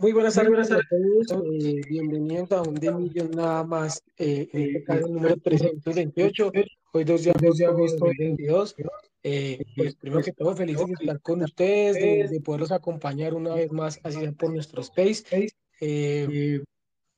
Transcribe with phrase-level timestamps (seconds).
[0.00, 1.44] Muy buenas tardes a todos.
[1.62, 4.02] Eh, bienvenidos a un de millón nada más.
[4.16, 6.52] Eh, este caso, el número 328.
[6.92, 7.30] Hoy 2 de
[7.66, 8.76] agosto de 2022.
[9.22, 13.54] Eh, pues primero que todo, felices de estar con ustedes, de, de, poderlos acompañar una
[13.54, 15.50] vez más, así sea por nuestro space.
[15.82, 16.62] Eh,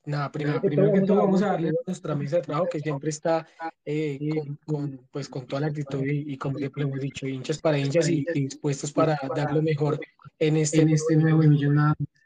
[0.05, 3.11] nada, primero, primero que todo, vamos a darle a nuestra mesa de trabajo que siempre
[3.11, 3.47] está
[3.85, 7.59] eh, con, con, pues, con toda la actitud y, y como siempre hemos dicho, hinchas
[7.59, 10.01] para hinchas y, y dispuestos para dar lo mejor
[10.37, 12.22] en este, en este nuevo millón nada más.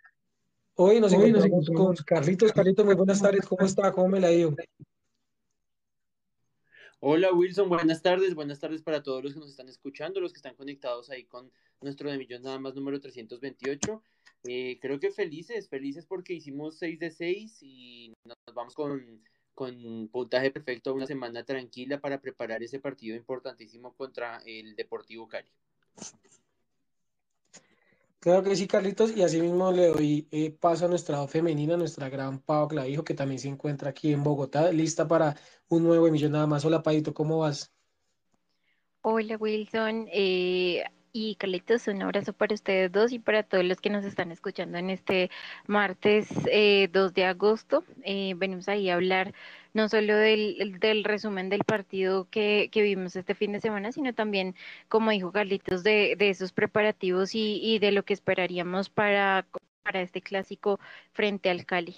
[0.80, 2.52] Hoy nos Hoy encontramos con Carlitos.
[2.54, 3.48] Carlitos, muy buenas tardes.
[3.48, 3.92] ¿Cómo está?
[3.92, 4.56] ¿Cómo me la dio?
[7.00, 10.38] Hola Wilson, buenas tardes, buenas tardes para todos los que nos están escuchando, los que
[10.38, 14.04] están conectados ahí con nuestro de millón nada más número 328.
[14.44, 19.24] Eh, creo que felices, felices porque hicimos 6 de 6 y nos vamos con,
[19.56, 25.50] con puntaje perfecto una semana tranquila para preparar ese partido importantísimo contra el Deportivo Cali.
[28.28, 32.10] Claro que sí, Carlitos, y así mismo le doy eh, paso a nuestra femenina, nuestra
[32.10, 35.34] gran Pau Clavijo, que también se encuentra aquí en Bogotá, lista para
[35.70, 36.66] un nuevo emisión nada más.
[36.66, 37.72] Hola, Paito, ¿cómo vas?
[39.02, 40.10] Hola, Wilson.
[40.12, 44.32] Eh, y Carlitos, un abrazo para ustedes dos y para todos los que nos están
[44.32, 45.32] escuchando en este
[45.66, 47.84] martes eh, 2 de agosto.
[48.04, 49.34] Eh, venimos ahí a hablar
[49.78, 54.14] no solo del, del resumen del partido que, que, vimos este fin de semana, sino
[54.14, 54.56] también,
[54.90, 59.48] como dijo Carlitos, de, de esos preparativos y, y, de lo que esperaríamos para,
[59.84, 60.80] para este clásico
[61.14, 61.96] frente al Cali.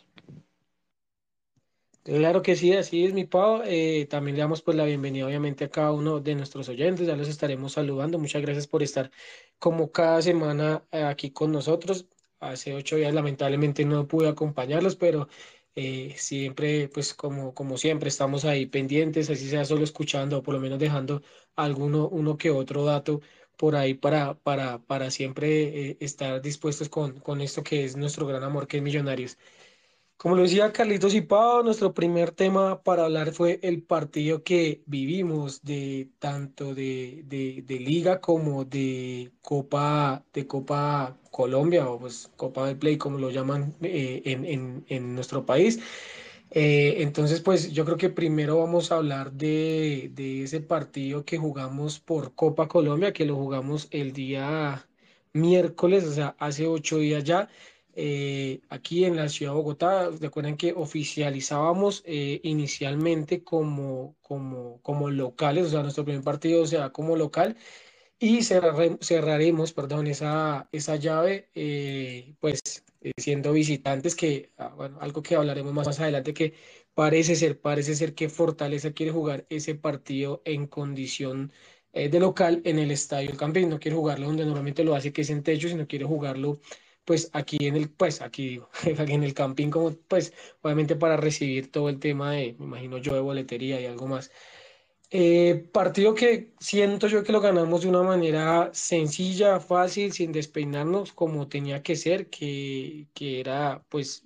[2.03, 3.61] Claro que sí, así es mi Pau.
[3.65, 7.15] Eh, también le damos pues la bienvenida obviamente a cada uno de nuestros oyentes, ya
[7.15, 8.19] los estaremos saludando.
[8.19, 9.09] Muchas gracias por estar
[9.57, 12.07] como cada semana eh, aquí con nosotros.
[12.39, 15.27] Hace ocho días lamentablemente no pude acompañarlos, pero
[15.79, 20.53] eh, siempre, pues como, como siempre, estamos ahí pendientes, así sea solo escuchando o por
[20.55, 21.21] lo menos dejando
[21.55, 23.21] alguno, uno que otro dato
[23.57, 28.25] por ahí para, para, para siempre eh, estar dispuestos con, con esto que es nuestro
[28.27, 29.37] gran amor, que es Millonarios.
[30.19, 34.83] Como lo decía Carlitos y Pau, nuestro primer tema para hablar fue el partido que
[34.85, 42.29] vivimos de tanto de, de, de, Liga como de Copa de Copa Colombia o pues
[42.35, 45.79] Copa del Play como lo llaman eh, en, en, en, nuestro país.
[46.51, 51.37] Eh, entonces pues yo creo que primero vamos a hablar de, de ese partido que
[51.37, 54.85] jugamos por Copa Colombia, que lo jugamos el día
[55.33, 57.49] miércoles, o sea, hace ocho días ya
[58.01, 60.09] eh, aquí en la ciudad de Bogotá.
[60.21, 66.91] Recuerden que oficializábamos eh, inicialmente como, como, como locales, o sea, nuestro primer partido sea
[66.91, 67.57] como local
[68.19, 72.61] y cerrare, cerraremos, perdón, esa, esa llave, eh, pues
[73.01, 76.53] eh, siendo visitantes, que, ah, bueno, algo que hablaremos más, más adelante, que
[76.93, 81.51] parece ser, parece ser que Fortaleza quiere jugar ese partido en condición
[81.93, 85.21] eh, de local en el Estadio Campín, no quiere jugarlo donde normalmente lo hace, que
[85.21, 86.59] es en techo, sino quiere jugarlo
[87.09, 88.61] pues aquí en el, pues aquí
[88.99, 90.31] aquí en el camping, como pues
[90.61, 94.31] obviamente para recibir todo el tema de, me imagino yo, de boletería y algo más.
[95.09, 101.11] Eh, partido que siento yo que lo ganamos de una manera sencilla, fácil, sin despeinarnos
[101.11, 104.23] como tenía que ser, que, que era pues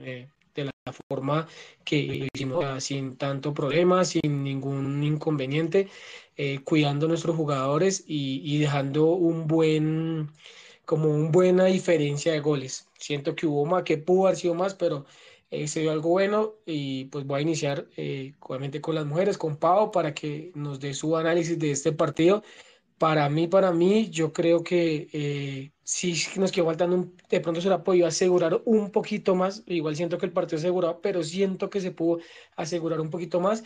[0.00, 0.72] eh, de la
[1.10, 1.46] forma
[1.84, 5.90] que lo hicimos sin tanto problema, sin ningún inconveniente,
[6.36, 10.30] eh, cuidando a nuestros jugadores y, y dejando un buen
[10.84, 12.88] como una buena diferencia de goles.
[12.98, 15.06] Siento que hubo más, que pudo haber sido más, pero
[15.50, 19.38] eh, se dio algo bueno y pues voy a iniciar eh, obviamente con las mujeres,
[19.38, 22.42] con Pau, para que nos dé su análisis de este partido.
[22.98, 27.60] Para mí, para mí, yo creo que eh, sí nos quedó faltando, un, de pronto
[27.60, 31.22] se la ha podido asegurar un poquito más, igual siento que el partido asegurado, pero
[31.22, 32.20] siento que se pudo
[32.56, 33.64] asegurar un poquito más.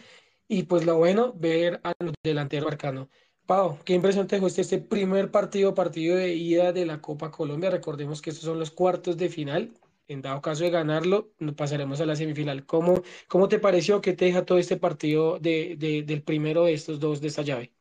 [0.49, 3.11] Y pues lo bueno, ver a los delanteros marcando.
[3.49, 7.31] Pau, ¿qué impresión te dejó este, este primer partido, partido de ida de la Copa
[7.31, 7.71] Colombia?
[7.71, 9.73] Recordemos que estos son los cuartos de final.
[10.07, 12.67] En dado caso de ganarlo, pasaremos a la semifinal.
[12.67, 14.01] ¿Cómo, cómo te pareció?
[14.03, 17.43] ¿Qué te deja todo este partido de, de, del primero de estos dos de esta
[17.43, 17.73] llave?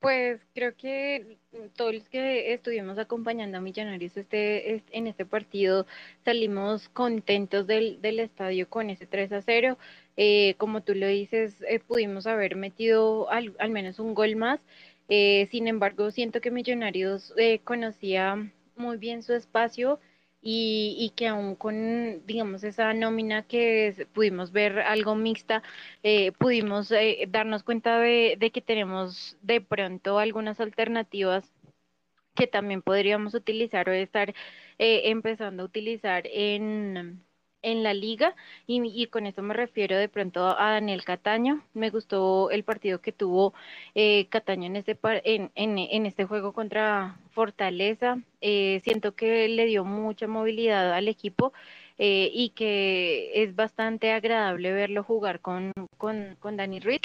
[0.00, 1.36] Pues creo que
[1.76, 5.86] todos los que estuvimos acompañando a Millonarios este, en este partido
[6.24, 9.76] salimos contentos del, del estadio con ese 3 a 0.
[10.16, 14.60] Eh, como tú lo dices, eh, pudimos haber metido al, menos un gol más.
[15.08, 18.36] Eh, sin embargo, siento que Millonarios eh, conocía
[18.76, 20.00] muy bien su espacio
[20.42, 25.62] y, que aún con, digamos, esa nómina que pudimos ver algo mixta,
[26.38, 26.92] pudimos
[27.28, 31.52] darnos cuenta de, que tenemos de pronto algunas alternativas
[32.34, 34.34] que también podríamos utilizar o estar
[34.78, 37.22] empezando a utilizar en,
[37.62, 38.34] en la liga
[38.66, 41.64] y, con esto me refiero de pronto a Daniel Cataño.
[41.74, 43.54] Me gustó el partido que tuvo
[43.94, 48.18] eh, Cataño en este, en, en, este juego contra Fortaleza.
[48.40, 51.52] Eh, siento que le dio mucha movilidad al equipo
[51.98, 57.00] eh, y que es bastante agradable verlo jugar con, con, con Dani Ruiz.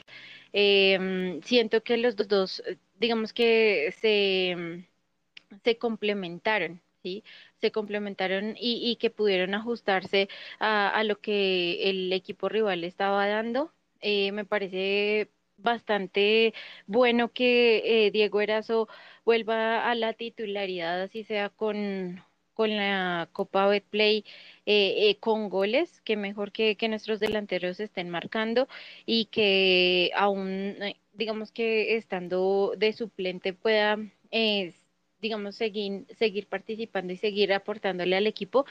[1.44, 2.64] Siento que los dos,
[3.00, 4.86] digamos que se,
[5.64, 6.82] se complementaron.
[7.06, 7.24] ¿Sí?
[7.62, 10.30] se complementaron y, que pudieron ajustarse
[10.60, 13.72] a, lo que el equipo rival estaba dando.
[14.02, 16.54] Eh, me parece bastante
[16.88, 18.88] bueno que eh, Diego Erazo
[19.26, 22.24] vuelva a la titularidad, así sea con,
[22.54, 24.26] con la Copa Betplay
[24.66, 28.68] eh, con goles, que mejor que, que, nuestros delanteros estén marcando
[29.06, 30.76] y que aún,
[31.14, 33.98] digamos que estando de suplente pueda
[35.26, 38.66] digamos, seguir, seguir participando y seguir aportándole al equipo,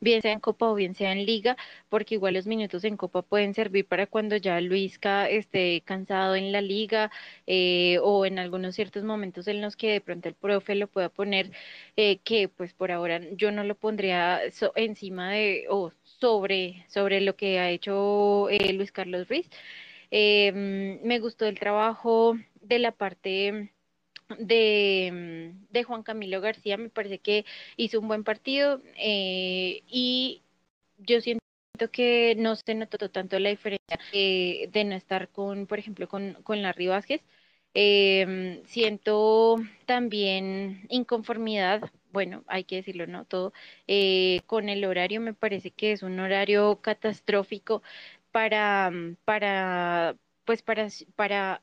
[0.00, 1.56] bien sea en Copa o bien sea en Liga,
[1.88, 6.52] porque igual los minutos en Copa pueden servir para cuando ya Luisca esté cansado en
[6.52, 7.10] la Liga
[7.46, 11.08] eh, o en algunos ciertos momentos en los que de pronto el profe lo pueda
[11.08, 11.50] poner,
[11.96, 14.40] eh, que pues por ahora yo no lo pondría
[14.74, 19.48] encima de o sobre, sobre lo que ha hecho eh, Luis Carlos Ruiz.
[20.10, 23.72] me gustó el trabajo de la parte
[24.38, 27.44] de, mm, de, Juan Camilo García, me parece que
[27.76, 30.42] hizo un buen partido eh, y
[30.98, 31.42] yo siento
[31.92, 36.34] que no se notó tanto la diferencia eh, de no estar con, por ejemplo, con,
[36.42, 36.88] con Larry.
[37.78, 43.26] Eh, siento también inconformidad, bueno, hay que decirlo, ¿no?
[43.26, 43.52] Todo
[44.46, 47.82] con el horario, me parece que es un horario catastrófico
[48.32, 48.90] para,
[49.24, 51.62] para pues para, para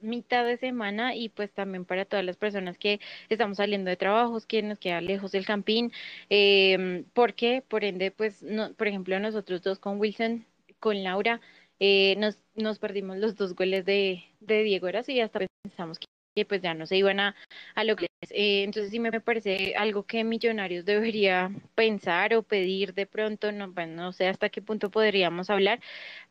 [0.00, 4.46] mitad de semana y pues también para todas las personas que estamos saliendo de trabajos,
[4.46, 5.92] que nos queda lejos del campín,
[6.30, 10.46] eh, porque por ende, pues, no, por ejemplo, nosotros dos con Wilson,
[10.80, 11.40] con Laura,
[11.80, 16.06] eh, nos, nos perdimos los dos goles de, de Diego Eras y hasta pensamos que
[16.34, 17.34] que pues ya no se iban a,
[17.74, 22.94] a lo que eh, entonces sí me parece algo que Millonarios debería pensar o pedir
[22.94, 25.80] de pronto, no, bueno, no sé hasta qué punto podríamos hablar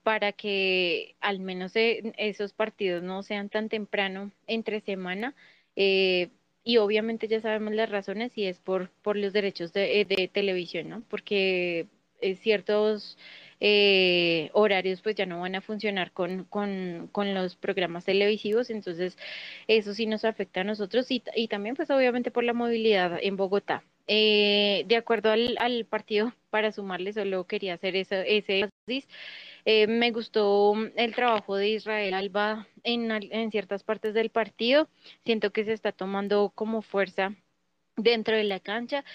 [0.03, 5.35] para que al menos eh, esos partidos no sean tan temprano entre semana
[5.75, 6.29] eh,
[6.63, 10.89] y obviamente ya sabemos las razones y es por, por los derechos de, de televisión,
[10.89, 11.03] ¿no?
[11.09, 11.87] Porque
[12.41, 13.17] ciertos
[13.61, 19.17] eh, horarios pues ya no van a funcionar con, con, con, los programas televisivos, entonces
[19.67, 23.37] eso sí nos afecta a nosotros y, y también pues obviamente por la movilidad en
[23.37, 23.83] Bogotá.
[24.07, 28.69] Eh, de acuerdo al, partido, para sumarle, solo quería hacer eso, ese
[29.65, 34.89] eh, me gustó el trabajo de Israel Alba en, en ciertas partes del partido.
[35.23, 37.35] Siento que se está tomando como fuerza
[37.95, 39.05] dentro de la cancha.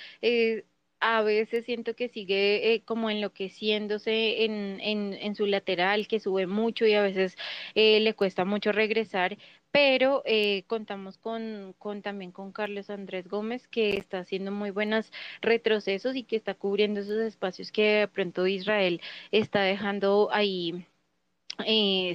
[1.01, 6.87] A veces siento que sigue eh, como enloqueciéndose en, en, su lateral, que sube mucho
[6.87, 7.37] y a veces
[7.75, 9.37] eh, le cuesta mucho regresar,
[9.71, 15.13] pero eh, contamos con, con, también con Carlos Andrés Gómez, que está haciendo muy buenos
[15.43, 19.01] retrocesos y que está cubriendo esos espacios que de pronto Israel
[19.33, 20.87] está dejando ahí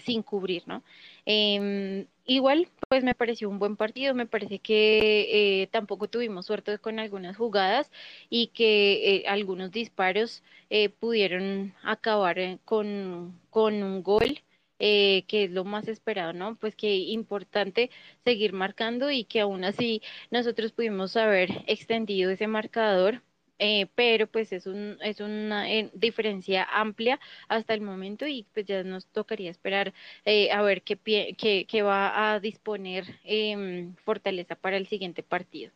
[0.05, 0.83] sin cubrir, ¿no?
[1.25, 6.77] Em, igual, pues me pareció un buen partido, me parece que eh, tampoco tuvimos suerte
[6.77, 7.89] con algunas jugadas
[8.29, 14.43] y que eh, algunos disparos eh, pudieron acabar con, con un gol.
[14.77, 16.55] que es lo más esperado, ¿no?
[16.57, 17.91] Pues que importante
[18.25, 20.01] seguir marcando y que aún así
[20.31, 23.21] nosotros pudimos haber extendido ese marcador
[23.63, 28.65] eh, pero pues es, un, es una eh, diferencia amplia hasta el momento y pues
[28.65, 29.93] ya nos tocaría esperar
[30.25, 30.97] eh, a ver qué,
[31.37, 35.71] qué, qué, va a disponer em, Fortaleza para el siguiente partido.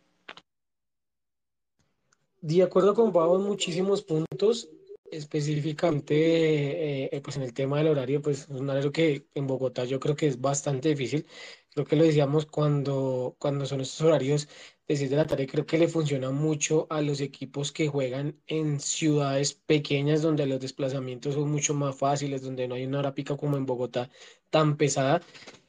[2.41, 4.67] De acuerdo con Pablo, muchísimos puntos,
[5.11, 9.99] específicamente pues en el tema del horario, pues es un horario que en Bogotá yo
[9.99, 11.27] creo que es bastante difícil.
[11.75, 14.47] Creo que lo decíamos cuando, cuando son estos horarios
[14.87, 18.41] de 6 de la tarde, creo que le funciona mucho a los equipos que juegan
[18.47, 23.13] en ciudades pequeñas donde los desplazamientos son mucho más fáciles, donde no hay una hora
[23.13, 24.09] pica como en Bogotá
[24.49, 25.21] tan pesada.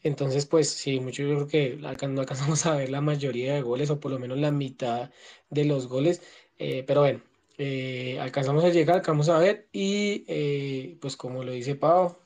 [0.04, 3.90] Entonces, pues sí, mucho yo creo que no alcanzamos a ver la mayoría de goles
[3.90, 5.10] o por lo menos la mitad
[5.50, 6.22] de los goles.
[6.58, 7.20] Eh, pero bueno,
[7.58, 12.16] eh, alcanzamos a llegar, alcanzamos a ver y eh, pues como lo dice Pau,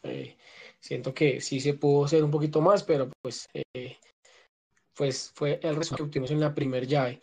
[0.81, 3.49] siento que sí se pudo hacer un poquito más, pero pues
[5.01, 7.21] pues fue el resultado que obtuvimos en la primer llave.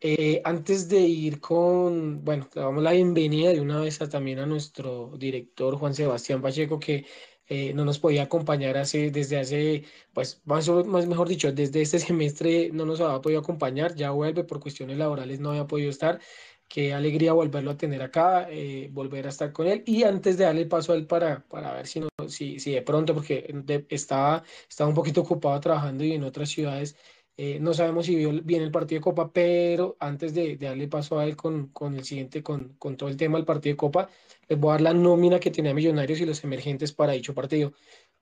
[0.00, 4.46] Eh, antes de ir con, bueno, le damos la bienvenida de una vez también a
[4.46, 7.06] nuestro director Juan Sebastián Pacheco, que
[7.48, 11.98] eh, no nos podía acompañar hace, desde hace, pues, más, más mejor dicho, desde este
[11.98, 16.20] semestre no nos había podido acompañar, ya vuelve por cuestiones laborales, no había podido estar.
[16.68, 19.82] Qué alegría volverlo a tener acá, eh, volver a estar con él.
[19.86, 22.72] Y antes de darle el paso a él para, para ver si, no, si, si
[22.72, 23.46] de pronto, porque
[23.88, 26.96] estaba, estaba un poquito ocupado trabajando y en otras ciudades,
[27.40, 30.88] eh, no sabemos si vio bien el partido de Copa, pero antes de, de darle
[30.88, 33.76] paso a él con, con el siguiente, con, con, todo el tema del partido de
[33.76, 34.08] Copa,
[34.48, 37.72] les voy a dar la nómina que tenía Millonarios y los emergentes para dicho partido.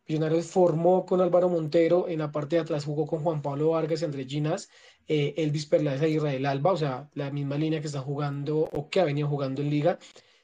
[0.08, 4.02] Millonarios formó con Álvaro Montero, en la parte de atrás jugó con Juan Pablo Vargas,
[4.04, 4.70] Andrés Ginas,
[5.08, 8.88] eh, Elvis Perlaza y Israel Alba, o sea, la misma línea que está jugando o
[8.88, 9.98] que ha venido jugando en liga.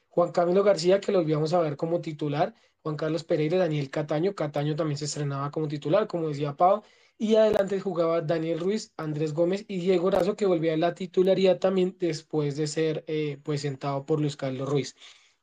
[0.09, 4.35] Juan Camilo García, que lo volvíamos a ver como titular, Juan Carlos Pereira, Daniel Cataño,
[4.35, 6.83] Cataño también se estrenaba como titular, como decía Pau,
[7.17, 11.59] y adelante jugaba Daniel Ruiz, Andrés Gómez y Diego Razo, que volvía a la titularidad
[11.59, 14.95] también después de ser eh, sentado por Luis Carlos Ruiz.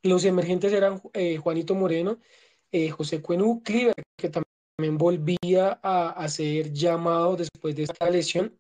[0.03, 2.19] Los emergentes eran eh, Juanito Moreno,
[2.91, 8.57] José Cuenú, Cliver, que también volvía a, a ser llamado después de esta lesión,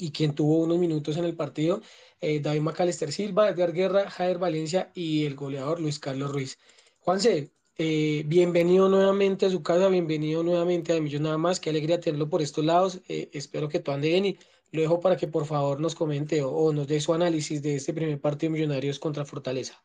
[0.00, 1.82] y quien tuvo unos minutos en el partido,
[2.20, 6.58] eh, David Macalister Silva, Edgar Guerra, Jair Valencia y el goleador Luis Carlos Ruiz.
[7.00, 12.00] Juanse, eh, bienvenido nuevamente a su casa, bienvenido nuevamente a Millón Nada más, qué alegría
[12.00, 14.38] tenerlo por estos lados, eh, espero que todo ande bien y
[14.72, 17.76] lo dejo para que por favor nos comente o, o nos dé su análisis de
[17.76, 19.82] este primer partido de Millonarios contra Fortaleza.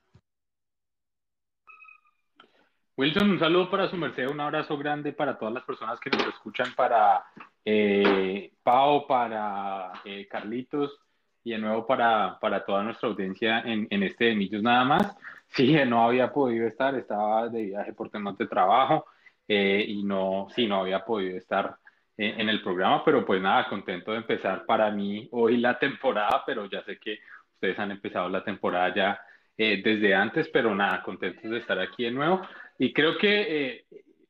[2.98, 6.26] Wilson, un saludo para su merced, un abrazo grande para todas las personas que nos
[6.28, 7.26] escuchan, para
[7.66, 10.98] eh, Pau, para eh, Carlitos
[11.44, 15.18] y de nuevo para, para toda nuestra audiencia en, en este de Millos nada más.
[15.50, 19.06] Sí, no había podido estar, estaba de viaje por temas de trabajo
[19.46, 21.76] eh, y no, sí, no había podido estar
[22.16, 26.44] en, en el programa, pero pues nada, contento de empezar para mí hoy la temporada,
[26.46, 27.20] pero ya sé que
[27.56, 29.20] ustedes han empezado la temporada ya
[29.58, 32.42] eh, desde antes, pero nada, contentos de estar aquí de nuevo.
[32.78, 33.86] Y creo que eh,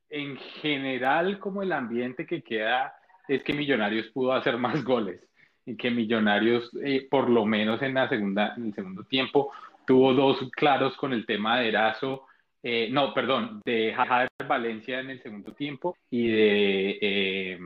[0.10, 2.96] en general como el ambiente que queda
[3.28, 5.28] es que Millonarios pudo hacer más goles
[5.66, 9.52] y que Millonarios, eh, por lo menos en la segunda, en el segundo tiempo,
[9.86, 12.28] tuvo dos claros con el tema de Erazo,
[12.62, 17.60] eh, no, perdón, de Javier Valencia en el segundo tiempo y de eh,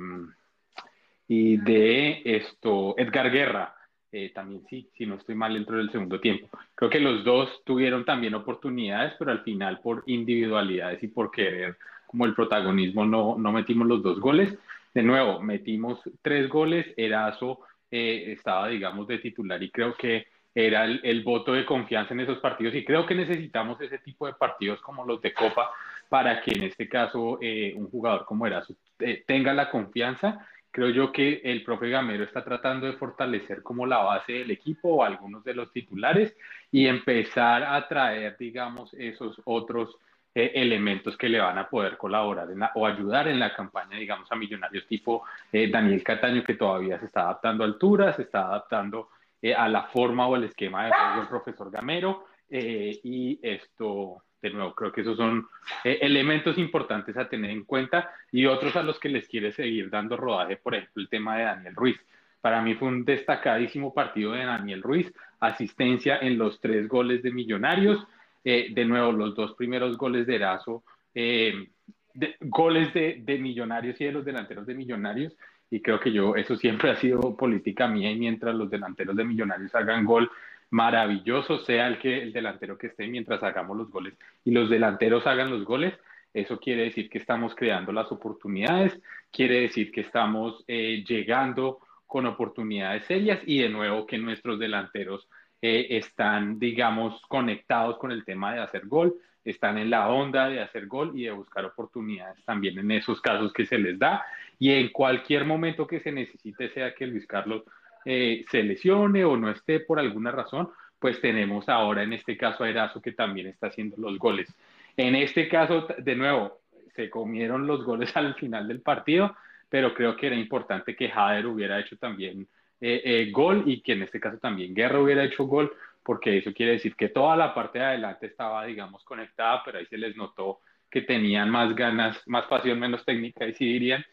[1.27, 3.75] y de esto Edgar Guerra.
[4.11, 6.49] Eh, también sí, si no estoy mal dentro del segundo tiempo.
[6.73, 11.77] Creo que los dos tuvieron también oportunidades, pero al final por individualidades y por querer
[12.07, 14.57] como el protagonismo no, no metimos los dos goles.
[14.95, 17.59] De nuevo, metimos tres goles, Erazo
[17.91, 20.25] eh, estaba, digamos, de titular y creo que
[20.55, 24.25] era el, el, voto de confianza en esos partidos y creo que necesitamos ese tipo
[24.25, 25.69] de partidos como los de Copa
[26.09, 30.89] para que en este caso eh, un jugador como Erazo eh, tenga la confianza creo
[30.89, 35.03] yo que el profe Gamero está tratando de fortalecer como la base del equipo o
[35.03, 36.35] algunos de los titulares
[36.71, 39.97] y empezar a traer, digamos, esos otros
[40.35, 43.97] eh, elementos que le van a poder colaborar en la, o ayudar en la campaña,
[43.97, 48.23] digamos, a millonarios tipo eh, Daniel Cataño, que todavía se está adaptando a altura, se
[48.23, 49.09] está adaptando
[49.41, 54.23] eh, a la forma o el esquema de juego del profesor Gamero eh, y esto
[54.41, 55.47] de nuevo, creo que esos son
[55.83, 59.89] eh, elementos importantes a tener en cuenta y otros a los que les quiere seguir
[59.89, 61.99] dando rodaje, por ejemplo, el tema de Daniel Ruiz.
[62.41, 67.31] Para mí fue un destacadísimo partido de Daniel Ruiz, asistencia en los tres goles de
[67.31, 68.05] Millonarios,
[68.45, 71.67] eh, de nuevo los dos primeros goles de Erazo, eh,
[72.13, 75.35] de, goles de, de Millonarios y de los delanteros de Millonarios,
[75.71, 79.23] y creo que yo, eso siempre ha sido política mía y mientras los delanteros de
[79.23, 80.31] Millonarios hagan gol,
[80.71, 84.13] maravilloso, sea el, que, el delantero que esté mientras hagamos los goles
[84.45, 85.93] y los delanteros hagan los goles,
[86.33, 88.99] eso quiere decir que estamos creando las oportunidades,
[89.31, 95.27] quiere decir que estamos eh, llegando con oportunidades serias y de nuevo que nuestros delanteros
[95.61, 100.61] eh, están, digamos, conectados con el tema de hacer gol, están en la onda de
[100.61, 104.23] hacer gol y de buscar oportunidades también en esos casos que se les da.
[104.57, 107.63] Y en cualquier momento que se necesite, sea que Luis Carlos
[108.05, 112.63] eh, se lesione o no esté por alguna razón, pues tenemos ahora en este caso
[112.63, 114.53] a Erazo que también está haciendo los goles.
[114.97, 116.59] En este caso, de nuevo,
[116.95, 119.35] se comieron los goles al final del partido,
[119.69, 122.47] pero creo que era importante que Jader hubiera hecho también
[122.81, 125.71] eh, eh, gol y que en este caso también Guerra hubiera hecho gol,
[126.03, 129.85] porque eso quiere decir que toda la parte de adelante estaba, digamos, conectada, pero ahí
[129.85, 134.03] se les notó que tenían más ganas, más pasión, menos técnica, y dirían,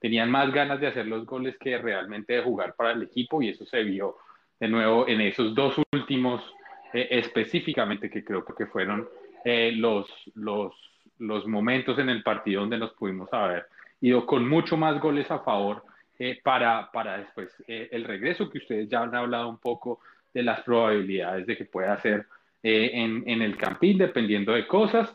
[0.00, 3.50] tenían más ganas de hacer los goles que realmente de jugar para el equipo y
[3.50, 4.16] eso se vio
[4.58, 6.42] de nuevo en esos dos últimos
[6.92, 9.08] eh, específicamente que creo que fueron
[9.44, 10.74] eh, los, los,
[11.18, 13.66] los momentos en el partido donde nos pudimos haber
[14.00, 15.84] ido con mucho más goles a favor
[16.18, 20.00] eh, para, para después el regreso que ustedes ya han hablado un poco
[20.32, 22.26] de las probabilidades de que pueda hacer
[22.62, 25.14] en, en el campín dependiendo de cosas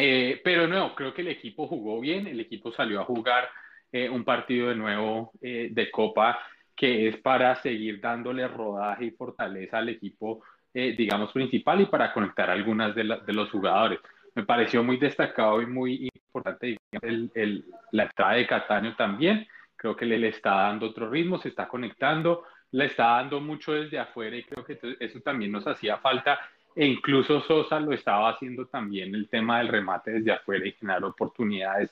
[0.00, 3.48] eh, pero no, creo que el equipo jugó bien, el equipo salió a jugar
[3.92, 6.38] eh, un partido de nuevo eh, de Copa
[6.76, 10.42] que es para seguir dándole rodaje y fortaleza al equipo,
[10.72, 13.98] eh, digamos, principal y para conectar algunas de, de, los jugadores.
[14.34, 19.46] Me pareció muy destacado y muy importante el, el, la entrada de Cataño también.
[19.76, 23.72] Creo que le, le está dando otro ritmo, se está conectando, le está dando mucho
[23.72, 26.38] desde afuera y creo que eso también nos hacía falta
[26.74, 31.04] e incluso Sosa lo estaba haciendo también el tema del remate desde afuera y generar
[31.04, 31.90] oportunidades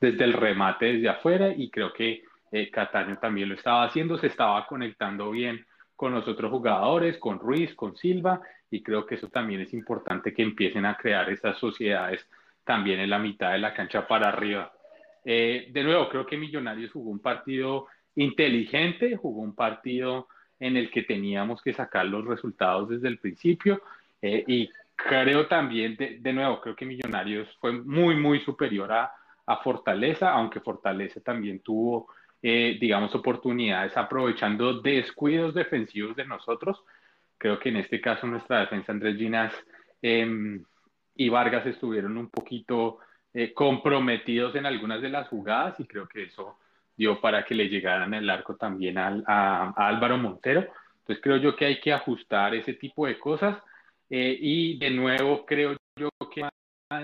[0.00, 2.22] desde el remate desde afuera y creo que
[2.52, 7.38] eh, Cataño también lo estaba haciendo, se estaba conectando bien con los otros jugadores, con
[7.38, 11.58] Ruiz, con Silva y creo que eso también es importante que empiecen a crear esas
[11.58, 12.26] sociedades
[12.64, 14.72] también en la mitad de la cancha para arriba.
[15.24, 20.90] Eh, de nuevo, creo que Millonarios jugó un partido inteligente, jugó un partido en el
[20.90, 23.82] que teníamos que sacar los resultados desde el principio
[24.22, 24.70] eh, y
[25.08, 29.12] creo también, de, nuevo, creo que Millonarios fue muy, muy superior a,
[29.46, 32.08] a Fortaleza, aunque Fortaleza también tuvo,
[32.42, 36.82] eh, digamos, oportunidades aprovechando descuidos defensivos de nosotros.
[37.38, 39.54] Creo que en este caso nuestra defensa Andrés Ginas
[40.02, 40.62] em,
[41.14, 42.98] y Vargas estuvieron un poquito
[43.32, 46.58] eh, comprometidos en algunas de las jugadas y creo que eso
[46.96, 50.66] dio para que le llegaran el arco también al, a, a Álvaro Montero.
[50.98, 53.56] Entonces creo yo que hay que ajustar ese tipo de cosas
[54.10, 56.44] eh, y de nuevo, creo yo que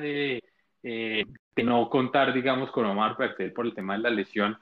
[0.01, 0.43] de,
[0.83, 1.25] eh,
[1.63, 4.59] no contar, digamos, con Omar Pertel por el tema de la lesión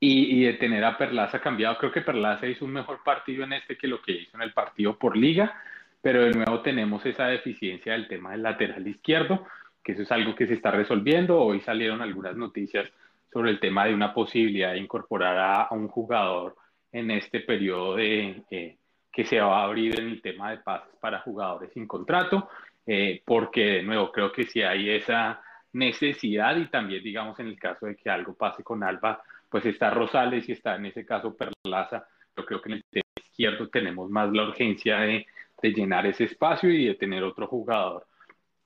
[0.00, 3.52] y, y, de tener a Perlaza cambiado, creo que Perlaza hizo un mejor partido en
[3.52, 5.54] este que lo que hizo en el partido por liga,
[6.00, 9.46] pero de nuevo tenemos esa deficiencia del tema del lateral izquierdo,
[9.82, 11.40] que eso es algo que se está resolviendo.
[11.40, 12.90] Hoy salieron algunas noticias
[13.32, 16.56] sobre el tema de una posibilidad de incorporar a, a un jugador
[16.92, 18.78] en este periodo de, eh,
[19.14, 22.48] que se va a abrir en el tema de pases para jugadores sin contrato,
[22.84, 25.40] eh, porque de nuevo creo que si hay esa
[25.72, 29.90] necesidad y también digamos en el caso de que algo pase con Alba, pues está
[29.90, 34.32] Rosales y está en ese caso Perlaza, yo creo que en el izquierdo tenemos más
[34.32, 35.26] la urgencia de,
[35.62, 38.06] llenar ese espacio y de tener otro jugador,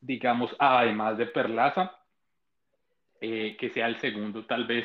[0.00, 1.92] digamos, además de Perlaza,
[3.20, 4.84] eh, que sea el segundo tal vez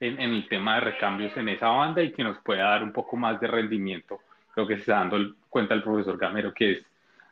[0.00, 3.16] en el tema de recambios en esa banda y que nos pueda dar un poco
[3.16, 4.18] más de rendimiento
[4.52, 6.86] creo que se está dando cuenta el profesor Gamero que es,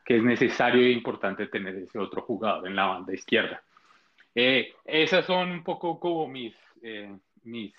[0.05, 3.63] que es necesario e importante tener ese otro jugador en la banda izquierda.
[4.35, 7.75] Eh, esas son un poco como mis, eh, mis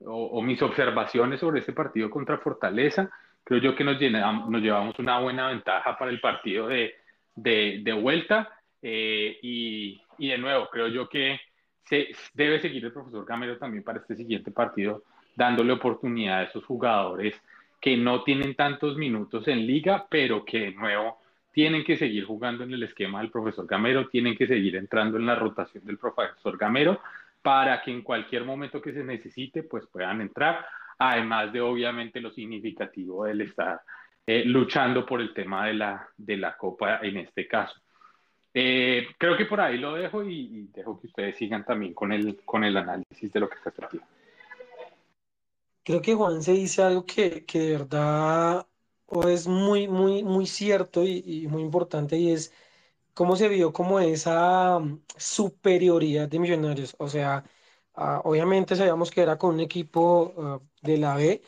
[0.00, 3.10] o, o, mis observaciones sobre este partido contra Fortaleza.
[3.44, 6.94] Creo yo que nos, llenamos, nos llevamos una buena ventaja para el partido de,
[7.34, 8.52] de, de vuelta
[8.82, 11.40] eh, y, y, de nuevo, creo yo que
[11.84, 15.04] se debe seguir el profesor Gamero también para este siguiente partido,
[15.36, 17.40] dándole oportunidad a esos jugadores
[17.86, 21.20] que no tienen tantos minutos en liga, pero que de nuevo
[21.52, 25.24] tienen que seguir jugando en el esquema del profesor Gamero, tienen que seguir entrando en
[25.24, 27.00] la rotación del profesor Gamero
[27.40, 30.66] para que en cualquier momento que se necesite, pues puedan entrar,
[30.98, 33.80] además de obviamente lo significativo del estar
[34.26, 37.80] eh, luchando por el tema de la, de la Copa en este caso.
[38.52, 42.10] Eh, creo que por ahí lo dejo y, y, dejo que ustedes sigan también con
[42.10, 44.15] el, con el análisis de lo que está tratando.
[45.86, 48.66] Creo que Juan se dice algo que, que de verdad
[49.06, 52.52] o es muy, muy, muy cierto y, y, muy importante y es
[53.14, 56.96] cómo se vio como esa mm, superioridad de Millonarios.
[56.98, 57.44] O sea,
[57.96, 61.42] uh, obviamente sabíamos que era con un equipo uh, de la B,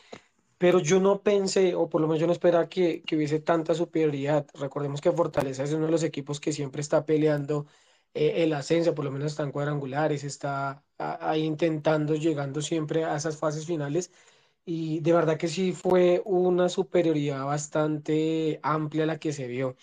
[0.57, 3.73] pero yo no pensé, o por lo menos yo no esperaba que, que, hubiese tanta
[3.75, 4.47] superioridad.
[4.55, 7.67] Recordemos que Fortaleza es uno de los equipos que siempre está peleando
[8.13, 13.15] eh, el ascenso, por lo menos está en cuadrangulares, está ahí intentando, llegando siempre a
[13.15, 14.11] esas fases finales.
[14.65, 19.75] Y de verdad que sí fue una superioridad bastante amplia la que se vio.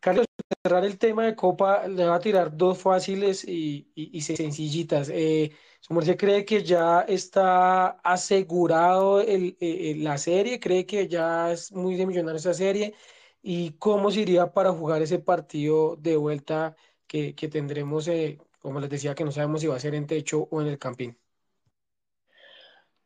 [0.00, 0.26] Carlos,
[0.64, 5.08] cerrar el tema de Copa, le va a tirar dos fáciles y, y, y sencillitas.
[5.12, 10.58] Eh, ¿Su merced cree que ya está asegurado el, eh, la serie?
[10.60, 12.94] ¿Cree que ya es muy de millonario esa serie?
[13.42, 16.76] ¿Y cómo se iría para jugar ese partido de vuelta
[17.12, 20.06] que, que tendremos, eh, como les decía, que no sabemos si va a ser en
[20.06, 21.18] techo o en el campín?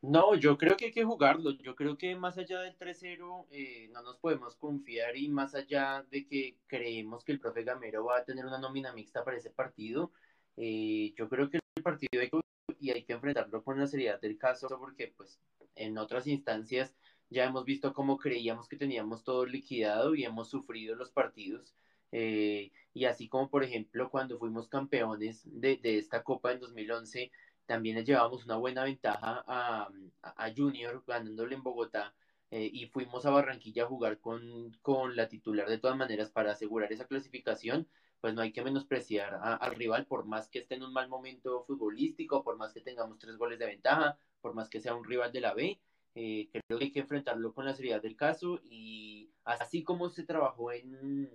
[0.01, 1.51] No, yo creo que hay que jugarlo.
[1.59, 6.05] Yo creo que más allá del 3-0 eh, no nos podemos confiar y más allá
[6.09, 9.51] de que creemos que el profe Gamero va a tener una nómina mixta para ese
[9.51, 10.13] partido,
[10.57, 12.41] eh, yo creo que el partido hay que,
[12.79, 15.41] y hay que enfrentarlo con la seriedad del caso porque pues
[15.75, 16.95] en otras instancias
[17.29, 21.75] ya hemos visto cómo creíamos que teníamos todo liquidado y hemos sufrido los partidos.
[22.13, 27.31] Eh, y así como por ejemplo cuando fuimos campeones de, esta Copa en 2011,
[27.67, 29.89] también les llevamos una buena ventaja a,
[30.23, 32.15] a, Junior ganándole en Bogotá
[32.51, 36.53] eh, y fuimos a Barranquilla a jugar con, con, la titular de todas maneras para
[36.53, 37.89] asegurar esa clasificación,
[38.21, 41.65] pues no hay que menospreciar al rival por más que esté en un mal momento
[41.67, 45.33] futbolístico, por más que tengamos tres goles de ventaja, por más que sea un rival
[45.33, 45.81] de la B.
[46.15, 50.25] Eh, creo que hay que enfrentarlo con la seriedad del caso y así como se
[50.25, 51.29] trabajó en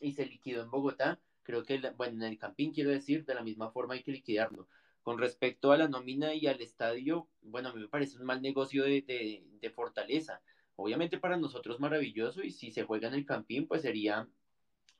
[0.00, 3.42] y se liquidó en Bogotá, creo que, bueno, en el Campín quiero decir, de la
[3.42, 4.68] misma forma hay que liquidarlo.
[5.02, 8.42] Con respecto a la nómina y al estadio, bueno, a mí me parece un mal
[8.42, 10.42] negocio de, de, de fortaleza.
[10.76, 14.28] Obviamente para nosotros maravilloso y si se juega en el Campín, pues sería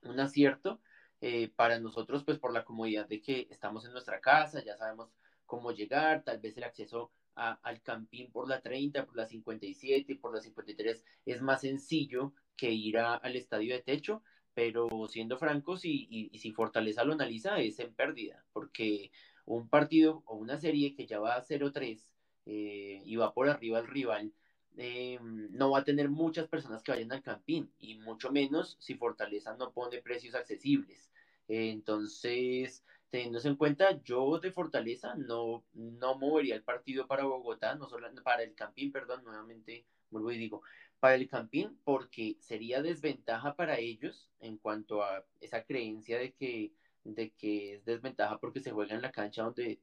[0.03, 0.81] un acierto.
[1.22, 5.12] Eh, para nosotros, pues por la comodidad de que estamos en nuestra casa, ya sabemos
[5.44, 10.16] cómo llegar, tal vez el acceso a, al campín por la 30, por la 57,
[10.16, 14.22] por la 53 es más sencillo que ir a, al estadio de techo,
[14.61, 19.11] pero siendo francos y, si Fortaleza lo analiza es en pérdida, porque
[19.46, 22.11] un partido o una serie que ya va a 0-3
[22.44, 24.35] eh, y va por arriba al rival,
[24.77, 28.96] eh, no va a tener muchas personas que vayan al campín y mucho menos si
[28.96, 31.11] Fortaleza no pone precios accesibles.
[31.49, 37.88] Entonces, teniendo en cuenta, yo de Fortaleza no, no movería el partido para Bogotá, no
[37.88, 40.62] solo para el Campín, perdón, nuevamente vuelvo y digo,
[41.01, 46.73] para el Campín, porque sería desventaja para ellos en cuanto a esa creencia de que,
[47.05, 49.81] de que es desventaja porque se juega en la cancha donde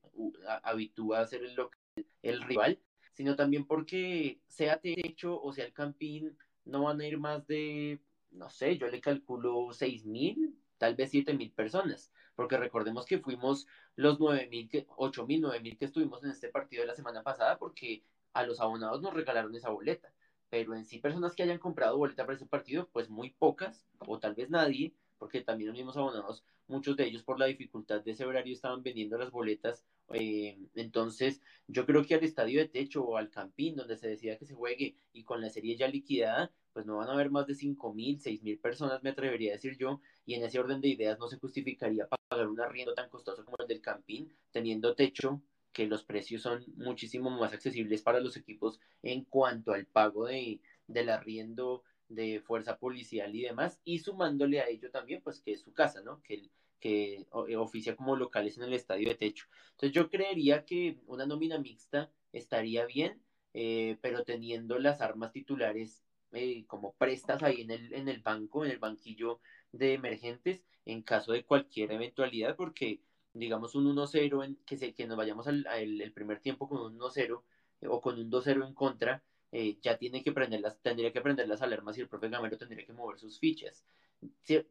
[0.63, 1.79] habitúa a ser el, local,
[2.21, 2.79] el rival,
[3.13, 7.99] sino también porque sea techo o sea el Campín, no van a ir más de,
[8.31, 13.17] no sé, yo le calculo seis mil, tal vez siete mil personas porque recordemos que
[13.17, 17.23] fuimos los nueve mil, ocho mil, mil que estuvimos en este partido de la semana
[17.23, 18.03] pasada, porque
[18.33, 20.13] a los abonados nos regalaron esa boleta,
[20.49, 24.19] pero en sí personas que hayan comprado boleta para ese partido, pues muy pocas, o
[24.19, 28.11] tal vez nadie, porque también los mismos abonados, muchos de ellos por la dificultad de
[28.11, 29.83] ese horario estaban vendiendo las boletas,
[30.13, 34.37] eh, entonces yo creo que al estadio de techo o al campín donde se decida
[34.37, 37.47] que se juegue y con la serie ya liquidada, pues no van a haber más
[37.47, 40.79] de cinco mil, seis mil personas, me atrevería a decir yo, y en ese orden
[40.79, 44.93] de ideas no se justificaría pagar un arriendo tan costoso como el del campín, teniendo
[44.93, 45.41] techo,
[45.77, 50.59] que los precios son muchísimo más accesibles para los equipos en cuanto al pago de,
[50.87, 55.61] del arriendo de fuerza policial y demás, y sumándole a ello también, pues que es
[55.61, 56.19] su casa, ¿no?
[56.23, 59.45] Que, que oficia como locales en el estadio de techo.
[59.73, 63.21] Entonces yo creería que una nómina mixta estaría bien,
[63.53, 68.65] eh, pero teniendo las armas titulares eh, como prestas ahí en el, en el banco,
[68.65, 72.99] en el banquillo de emergentes, en caso de cualquier eventualidad, porque
[73.39, 76.81] digamos un 1-0, en, que, se, que nos vayamos al, al el primer tiempo con
[76.81, 77.43] un 1-0
[77.81, 81.21] eh, o con un 2-0 en contra, eh, ya tiene que prender las, tendría que
[81.21, 83.85] prender las alarmas y el profe Gamero tendría que mover sus fichas.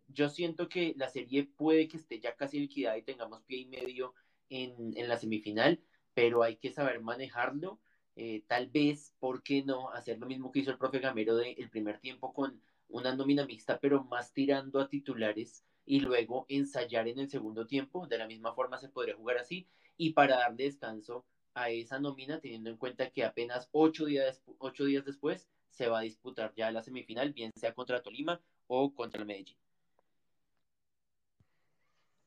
[0.09, 3.66] Yo siento que la serie puede que esté ya casi liquidada y tengamos pie y
[3.66, 4.14] medio
[4.48, 5.81] en, en la semifinal,
[6.14, 7.81] pero hay que saber manejarlo
[8.16, 11.55] eh, tal vez, ¿por qué no hacer lo mismo que hizo el profe Gamero del
[11.55, 17.09] de primer tiempo con una nómina mixta, pero más tirando a titulares y luego ensayar
[17.09, 18.07] en el segundo tiempo?
[18.07, 22.40] De la misma forma se podría jugar así y para darle descanso a esa nómina,
[22.40, 26.70] teniendo en cuenta que apenas ocho días, ocho días después se va a disputar ya
[26.70, 29.57] la semifinal, bien sea contra Tolima o contra el Medellín.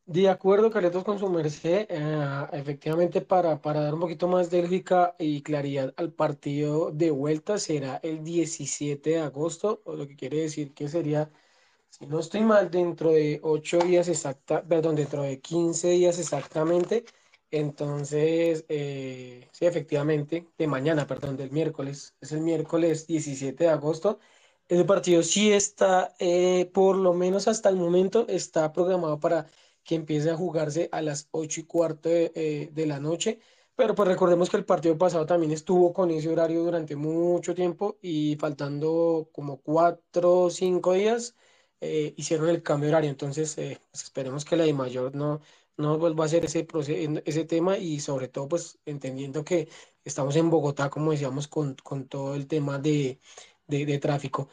[0.10, 4.84] De acuerdo, Carletos, con su merced, eh, efectivamente para, para dar un poquito más de
[5.20, 10.74] y claridad al partido de vuelta será el 17 de agosto, lo que quiere decir
[10.74, 11.30] que sería,
[11.90, 17.06] si no estoy mal, dentro de 8 días exacta, perdón, dentro de 15 días exactamente,
[17.52, 24.20] entonces, eh, sí, efectivamente, de mañana, perdón, del miércoles, es el miércoles 17 de agosto,
[24.68, 29.48] el partido sí está, eh, por lo menos hasta el momento, está programado para
[29.84, 33.40] que empiece a jugarse a las 8 y cuarto de, eh, de, la noche.
[33.76, 37.98] Pero pues recordemos que el partido pasado también estuvo con ese horario durante mucho tiempo
[38.02, 41.36] y faltando como 4 o 5 días
[41.82, 43.10] eh, hicieron el cambio de horario.
[43.10, 45.42] Entonces eh, pues esperemos que la de mayor no,
[45.78, 46.68] no vuelva a hacer ese,
[47.26, 49.70] ese tema y sobre todo pues entendiendo que
[50.04, 53.20] estamos en Bogotá, como decíamos, con, con todo el tema de,
[53.68, 54.50] de, de tráfico.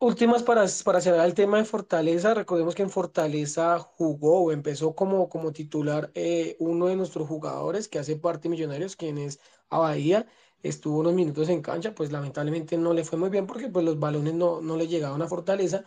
[0.00, 4.94] Últimas para, para cerrar el tema de Fortaleza, recordemos que en Fortaleza jugó o empezó
[4.94, 9.40] como, como titular eh, uno de nuestros jugadores que hace parte de Millonarios, quien es
[9.68, 10.26] Abadía,
[10.62, 13.98] estuvo unos minutos en cancha, pues lamentablemente no le fue muy bien porque pues los
[13.98, 15.84] balones no, no le llegaban a Fortaleza.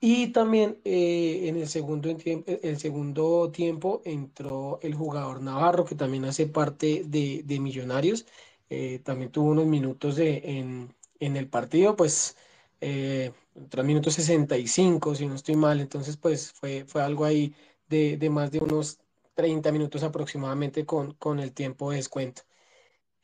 [0.00, 6.24] Y también eh, en el segundo, el segundo tiempo entró el jugador Navarro, que también
[6.24, 8.24] hace parte de, de Millonarios,
[8.70, 12.36] eh, también tuvo unos minutos de, en, en el partido, pues
[12.80, 13.32] eh,
[13.70, 17.52] 3 minutos 65, si no estoy mal, entonces pues fue, fue algo ahí
[17.88, 18.98] de, de más de unos
[19.34, 22.42] 30 minutos aproximadamente con, con el tiempo de descuento.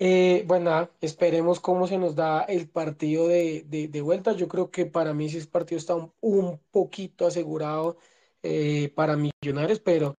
[0.06, 4.32] Eh, bueno, esperemos cómo se nos da el partido de, de, de, vuelta.
[4.32, 7.96] Yo creo que para mí sí partido está un, un poquito asegurado
[8.42, 10.14] eh, para Millonarios, pero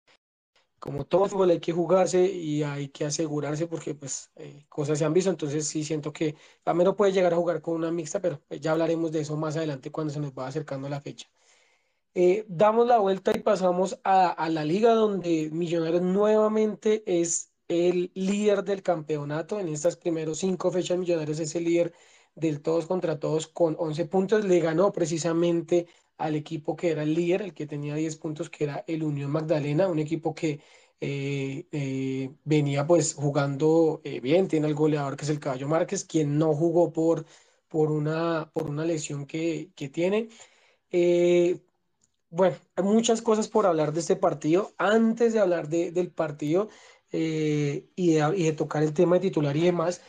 [0.80, 5.06] como todo fútbol hay que jugarse y hay que asegurarse porque pues eh, cosas se
[5.06, 8.41] han visto, entonces sí siento que Gamero puede llegar a jugar con una mixta, pero
[8.50, 11.28] ya hablaremos de eso más adelante cuando se nos va acercando la fecha.
[12.48, 18.63] Damos la vuelta y pasamos a, a, la liga donde Millonarios nuevamente es el líder
[18.63, 19.60] del campeonato.
[19.60, 21.93] En estas primeros cinco fechas Millonarios es el líder
[22.36, 24.45] del todos contra todos con 11 puntos.
[24.45, 28.65] Le ganó precisamente al equipo que era el líder, el que tenía 10 puntos, que
[28.65, 30.62] era el Unión Magdalena, un equipo que
[31.01, 36.06] eh, eh, venía pues jugando eh, bien, tiene el goleador que es el Caballo Márquez,
[36.06, 37.25] quien no jugó por,
[37.67, 40.30] por, una, por una lesión que, que tiene.
[42.30, 44.73] bueno, hay muchas cosas por hablar de este partido.
[44.78, 46.69] Antes de hablar de, del partido
[47.15, 50.01] y y, de, tocar el tema de titular y demás,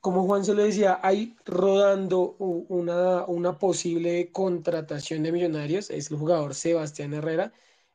[0.00, 6.18] como Juan se lo decía, hay rodando una, una posible contratación de millonarios, es el
[6.18, 7.52] jugador Sebastián Herrera,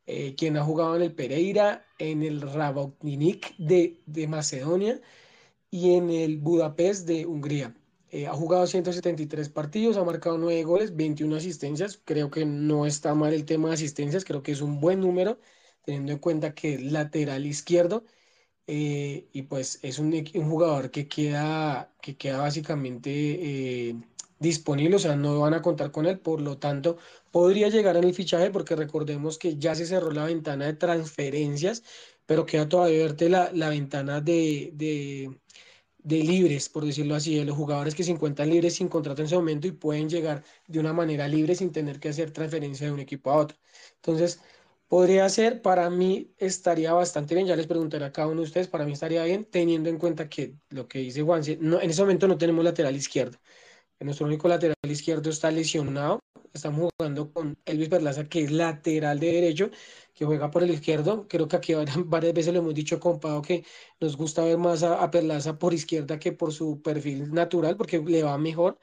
[0.08, 5.00] eh, quien ha jugado en el Pereira, en el Rabotnik de, de Macedonia
[5.69, 7.76] y en el Budapest de Hungría.
[8.12, 12.02] Eh, ha jugado 173 partidos, ha marcado 9 goles, 21 asistencias.
[12.04, 15.39] Creo que no está mal el tema de asistencias, creo que es un buen número,
[15.84, 18.04] teniendo en cuenta que es lateral izquierdo
[18.71, 20.13] eh, y pues es un,
[20.47, 23.95] jugador que queda, que queda básicamente eh,
[24.39, 26.97] disponible, o sea, no van a contar con él, por lo tanto,
[27.32, 31.84] podría llegar en el fichaje porque recordemos que ya se cerró la ventana de transferencias,
[32.27, 35.36] pero queda todavía verte la, la ventana de, de,
[36.03, 39.27] de, libres, por decirlo así, de los jugadores que se encuentran libres sin contrato en
[39.27, 42.93] ese momento y pueden llegar de una manera libre sin tener que hacer transferencia de
[42.93, 43.58] un equipo a otro.
[43.95, 44.39] Entonces,
[44.89, 48.67] Podría ser, para mí estaría bastante bien, ya les preguntaré a cada uno de ustedes,
[48.67, 52.02] para mí estaría bien, teniendo en cuenta que lo que dice Juan, no, en ese
[52.02, 53.38] momento no tenemos lateral izquierdo.
[53.99, 56.19] Nuestro único lateral izquierdo está lesionado.
[56.54, 59.71] Estamos jugando con Elvis Perlaza, que es lateral de derecho,
[60.15, 61.28] que juega por el izquierdo.
[61.28, 61.73] Creo que aquí
[62.06, 63.65] varias veces lo hemos dicho con Pau que
[63.99, 68.23] nos gusta ver más a Perlaza por izquierda que por su perfil natural, porque le
[68.23, 68.80] va mejor.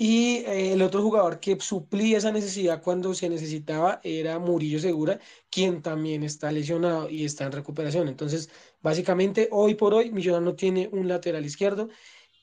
[0.00, 5.18] Y eh, el otro jugador que suplía esa necesidad cuando se necesitaba era Murillo Segura,
[5.50, 8.08] quien también está lesionado y está en recuperación.
[8.08, 8.48] Entonces,
[8.80, 11.88] básicamente, hoy por hoy, Millonarios no tiene un lateral izquierdo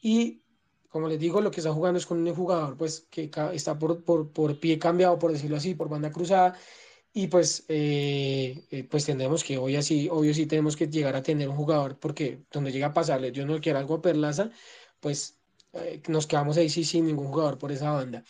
[0.01, 0.43] y,
[0.89, 4.03] como les digo, lo que está jugando es con un jugador pues, que está por,
[4.03, 6.57] por, por pie cambiado, por decirlo así, por banda cruzada.
[7.13, 11.23] Y pues, eh, eh, pues tendremos que hoy así, obvio sí tenemos que llegar a
[11.23, 14.51] tener un jugador, porque donde llega a pasarle, yo no quiero algo a Perlaza,
[14.99, 15.39] pues
[15.75, 18.23] eh, nos quedamos ahí sin ningún jugador por esa banda.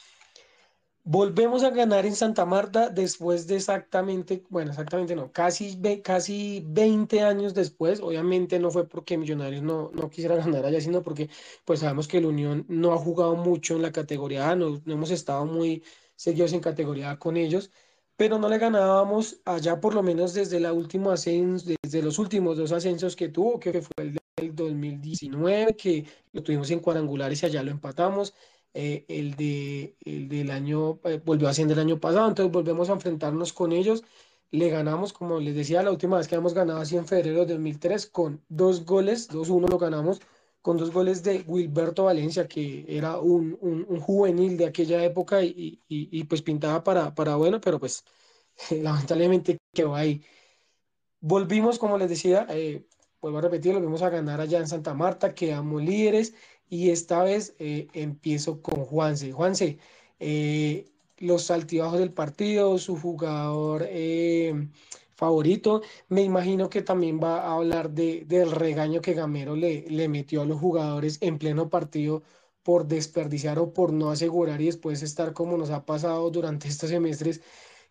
[1.08, 7.21] Volvemos a ganar en Santa Marta después de exactamente, bueno, exactamente no, casi, casi 20
[7.21, 8.01] años después.
[8.01, 11.29] Obviamente no fue porque Millonarios no, no quisiera ganar allá, sino porque
[11.63, 14.93] pues sabemos que el Unión no ha jugado mucho en la categoría A, no, no
[14.93, 15.84] hemos estado muy
[16.15, 17.71] seguidos en categoría A con ellos,
[18.15, 22.58] pero no le ganábamos allá por lo menos desde la última ascenso, desde los últimos
[22.58, 27.45] dos ascensos que tuvo, que fue el el 2019, que lo tuvimos en cuadrangulares y
[27.47, 28.34] allá lo empatamos.
[28.73, 32.89] Eh, el, de, el del año, eh, volvió a ser del año pasado, entonces volvemos
[32.89, 34.03] a enfrentarnos con ellos.
[34.51, 37.53] Le ganamos, como les decía, la última vez que hemos ganado así en febrero de
[37.53, 40.21] 2003 con dos goles, 2-1 lo ganamos,
[40.62, 45.81] con dos goles de Wilberto Valencia, que era un, un, juvenil de aquella época y,
[45.88, 48.03] y, y, pues pintaba para, para bueno, pero pues
[48.71, 50.21] lamentablemente quedó ahí.
[51.21, 52.86] Volvimos, como les decía, eh,
[53.26, 56.36] vuelvo a repetir, lo vamos a ganar allá en Santa Marta, quedamos líderes
[56.70, 59.32] y esta vez eh, empiezo con Juanse.
[59.32, 59.80] Juanse,
[60.20, 60.86] eh,
[61.18, 64.70] los altibajos del partido, su jugador eh,
[65.16, 70.08] favorito, me imagino que también va a hablar de, del regaño que Gamero le, le
[70.08, 72.22] metió a los jugadores en pleno partido
[72.62, 76.92] por desperdiciar o por no asegurar y después estar como nos ha pasado durante estos
[76.92, 77.42] semestres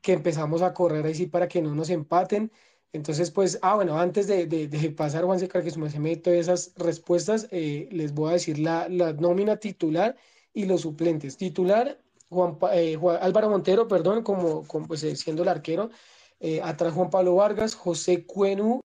[0.00, 2.52] que empezamos a correr así para que no nos empaten
[2.94, 6.38] entonces, pues, ah, bueno, antes de, de, de pasar, Juan Secar, que se me todas
[6.38, 10.16] esas respuestas, eh, les voy a decir la, la, nómina titular
[10.52, 11.36] y los suplentes.
[11.36, 15.90] Titular, Juan, eh, Álvaro Montero, perdón, como, como pues, eh, siendo el arquero.
[16.38, 18.80] Eh, atrás Juan Pablo Vargas, José Cuenu,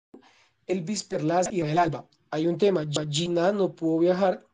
[0.68, 2.06] Elvis Perlas y el Alba.
[2.30, 4.46] Hay un tema, ya Gina no pudo viajar,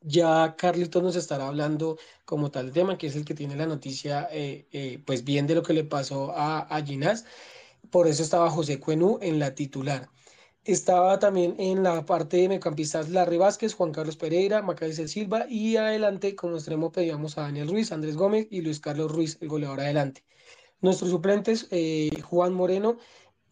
[0.00, 4.30] ya Carlitos nos estará hablando como tal tema, que es el que tiene la noticia,
[5.04, 7.26] pues bien de lo que le pasó a, a Ginás
[7.90, 10.08] por eso estaba José Cuenú en la titular.
[10.64, 15.76] Estaba también en la parte de mediocampistas Larry Vázquez, Juan Carlos Pereira, Macaísel Silva y
[15.76, 19.80] adelante como extremo pedíamos a Daniel Ruiz, Andrés Gómez y Luis Carlos Ruiz, el goleador
[19.80, 20.24] adelante.
[20.80, 22.98] Nuestros suplentes, eh, Juan Moreno,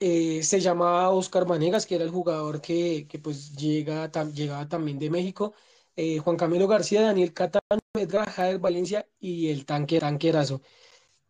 [0.01, 4.98] eh, se llamaba Oscar Manegas, que era el jugador que, que pues llega, llegaba también
[4.98, 5.55] de México,
[5.96, 10.62] eh, Juan Camilo García, Daniel Catán, Edgar Jader Valencia y el tanque, tanquerazo.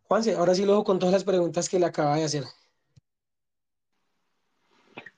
[0.05, 2.45] Juanse, ahora sí lo con todas las preguntas que le acaba de hacer.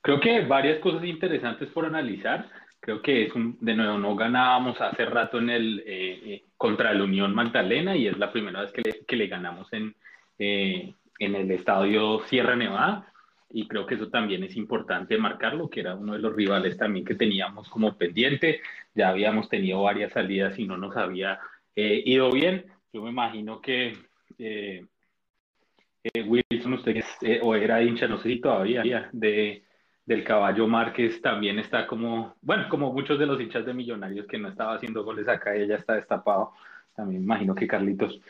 [0.02, 2.48] Creo que varias cosas interesantes por analizar.
[2.80, 6.94] Creo que es un, de nuevo, no ganábamos hace rato en el, eh, eh, contra
[6.94, 9.94] la Unión Magdalena y es la primera vez que le, que le ganamos en,
[10.38, 13.12] eh, en el estadio Sierra Nevada
[13.50, 17.04] y creo que eso también es importante marcarlo, que era uno de los rivales también
[17.04, 18.60] que teníamos como pendiente.
[18.94, 21.38] Ya habíamos tenido varias salidas y no nos había
[21.74, 22.66] ido bien.
[22.92, 23.96] Yo me imagino que
[26.14, 27.02] Wilson, usted
[27.42, 29.64] o era hincha, no sé si todavía, de,
[30.10, 34.38] del caballo Márquez también está como, bueno, como muchos de los hinchas de Millonarios que
[34.38, 36.52] no estaba haciendo goles acá y ya está destapado.
[36.96, 38.20] También imagino que Carlitos,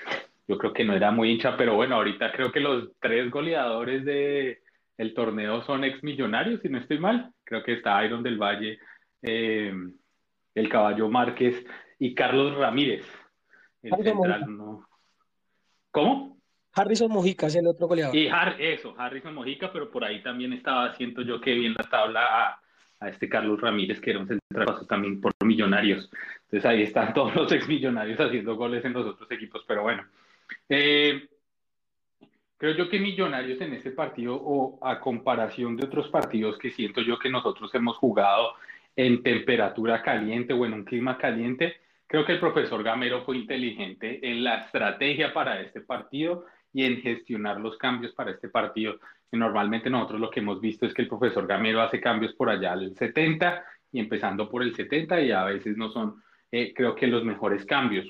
[0.46, 4.04] yo creo que no era muy hincha, pero bueno, ahorita creo que los tres goleadores
[4.04, 4.60] de
[4.98, 7.32] el torneo son ex millonarios, si no estoy mal.
[7.44, 8.78] Creo que está Iron del Valle,
[9.22, 9.72] eh,
[10.54, 11.64] el caballo Márquez
[11.98, 13.06] y Carlos Ramírez.
[13.82, 14.86] El central, no.
[15.90, 16.39] ¿Cómo?
[16.72, 18.14] Harrison Mojica es el otro goleador.
[18.14, 22.20] Y eso, Harrison Mojica, pero por ahí también estaba, siento yo que bien la tabla
[22.24, 22.60] a,
[23.00, 26.10] a este Carlos Ramírez, que era un central también por millonarios.
[26.44, 30.04] Entonces ahí están todos los ex millonarios haciendo goles en los otros equipos, pero bueno.
[30.68, 31.28] Eh,
[32.56, 37.00] creo yo que Millonarios en este partido, o a comparación de otros partidos que siento
[37.00, 38.54] yo que nosotros hemos jugado
[38.94, 44.20] en temperatura caliente o en un clima caliente, creo que el profesor Gamero fue inteligente
[44.28, 48.98] en la estrategia para este partido y en gestionar los cambios para este partido.
[49.32, 52.50] Y normalmente nosotros lo que hemos visto es que el profesor Gamero hace cambios por
[52.50, 56.94] allá al 70 y empezando por el 70 y a veces no son, eh, creo
[56.94, 58.06] que los mejores cambios.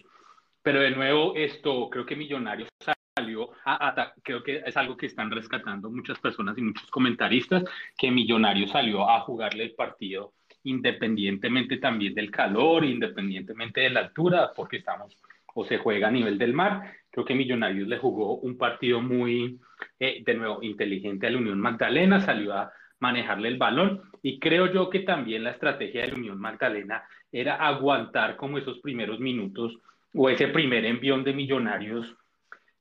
[0.62, 2.68] Pero de nuevo, esto creo que Millonarios
[3.16, 7.64] salió a, creo que es algo que están rescatando muchas personas y muchos comentaristas,
[7.96, 10.32] que Millonarios salió a jugarle el partido
[10.64, 15.16] independientemente también del calor, independientemente de la altura, porque estamos
[15.54, 16.92] o se juega a nivel del mar.
[17.10, 19.58] Creo que Millonarios le jugó un partido muy,
[19.98, 24.72] eh, de nuevo, inteligente a la Unión Magdalena, salió a manejarle el balón y creo
[24.72, 29.78] yo que también la estrategia de la Unión Magdalena era aguantar como esos primeros minutos
[30.14, 32.14] o ese primer envión de Millonarios,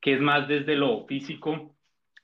[0.00, 1.74] que es más desde lo físico,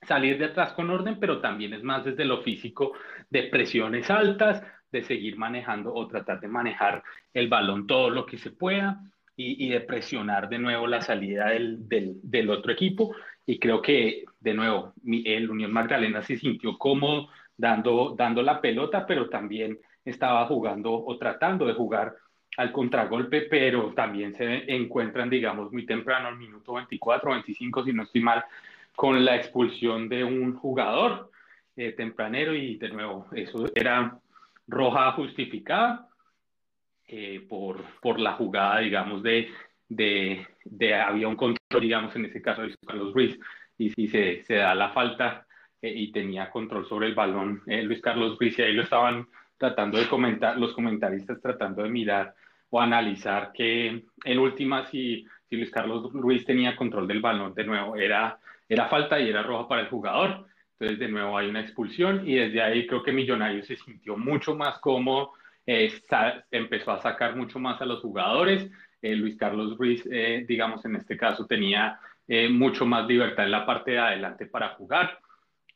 [0.03, 2.93] salir de atrás con orden, pero también es más desde lo físico
[3.31, 7.03] de presiones altas, de seguir manejando o tratar de manejar
[7.35, 9.01] el balón todo lo que se pueda
[9.37, 13.15] y, de presionar de nuevo la salida del, del, otro equipo.
[13.45, 19.07] Y creo que, de nuevo, el Unión Magdalena se sintió cómodo dando, dando la pelota,
[19.07, 22.15] pero también estaba jugando o tratando de jugar
[22.57, 28.05] al contragolpe, pero también se encuentran, digamos, muy temprano, al minuto 24, 25, si no
[28.05, 28.45] estoy mal,
[28.95, 31.31] con la expulsión de un jugador
[31.77, 34.19] eh, tempranero y de nuevo, eso era
[34.67, 36.09] roja justificada
[37.09, 39.49] eh, por, por la jugada, digamos, de,
[39.89, 43.39] de, de, había un control, digamos, en ese caso de Carlos Ruiz,
[43.79, 45.47] y si se, se da la falta
[45.81, 49.27] eh, y tenía control sobre el balón eh, Luis Carlos Ruiz, y ahí lo estaban
[49.57, 52.35] tratando de comentar, los comentaristas tratando de mirar
[52.71, 57.65] o analizar que en última, si, si Luis Carlos Ruiz tenía control del balón, de
[57.65, 58.39] nuevo, era,
[58.69, 60.47] era falta y era roja para el jugador.
[60.79, 64.55] Entonces, de nuevo, hay una expulsión y desde ahí creo que Millonarios se sintió mucho
[64.57, 65.33] más cómodo
[65.67, 65.93] eh,
[66.51, 68.71] empezó a sacar mucho más a los jugadores.
[69.03, 72.01] Eh, Luis Carlos Ruiz, eh, digamos, en este caso tenía
[72.51, 75.21] mucho más libertad en la parte de adelante para jugar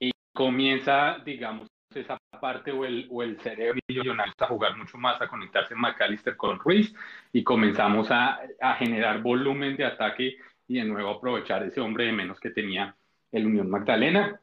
[0.00, 5.20] y comienza, digamos, esa parte o el, o el cerebro millonario a jugar mucho más,
[5.22, 6.92] a conectarse McAllister con Ruiz
[7.32, 12.12] y comenzamos a, a generar volumen de ataque y de nuevo aprovechar ese hombre de
[12.12, 12.96] menos que tenía
[13.32, 14.40] el Unión Magdalena.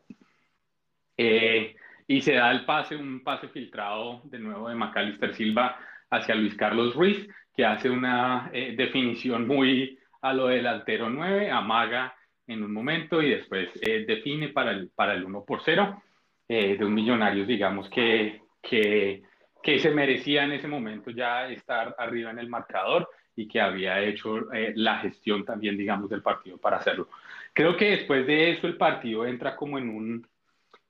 [1.15, 1.76] Eh,
[2.08, 5.78] y se da el pase, un pase filtrado de nuevo de Macalister Silva
[6.10, 12.15] hacia Luis Carlos Ruiz, que hace una eh, definición muy a lo delantero 9, amaga
[12.48, 16.02] en un momento y después eh, define para el, para el 1 por 0
[16.48, 19.22] eh, de un millonario, digamos, que, que,
[19.62, 24.00] que, se merecía en ese momento ya estar arriba en el marcador y que había
[24.00, 27.10] hecho la gestión también, digamos, del partido para hacerlo.
[27.54, 30.28] Creo que después de eso el partido entra como en un,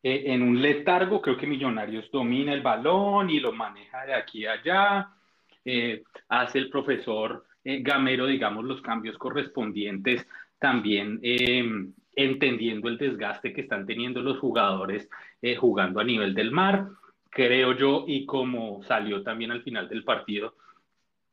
[0.04, 4.46] eh, en un letargo, creo que Millonarios domina el balón y lo maneja de aquí
[4.46, 5.10] a allá,
[5.66, 10.28] eh, hace el profesor eh, Gamero, digamos, los cambios correspondientes,
[10.60, 15.10] también em, entendiendo el desgaste que están teniendo los jugadores
[15.60, 16.88] jugando a nivel del mar,
[17.30, 20.56] creo yo, y como salió también al final del partido,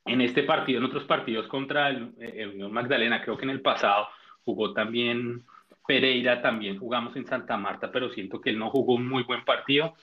[0.05, 3.63] en este partido, en otros partidos contra el, el Unión Magdalena, creo que en el
[3.63, 4.09] pasado
[4.45, 5.45] jugó también
[5.87, 9.45] Pereira también jugamos en Santa Marta, pero siento que él no jugó un muy buen
[9.45, 9.95] partido.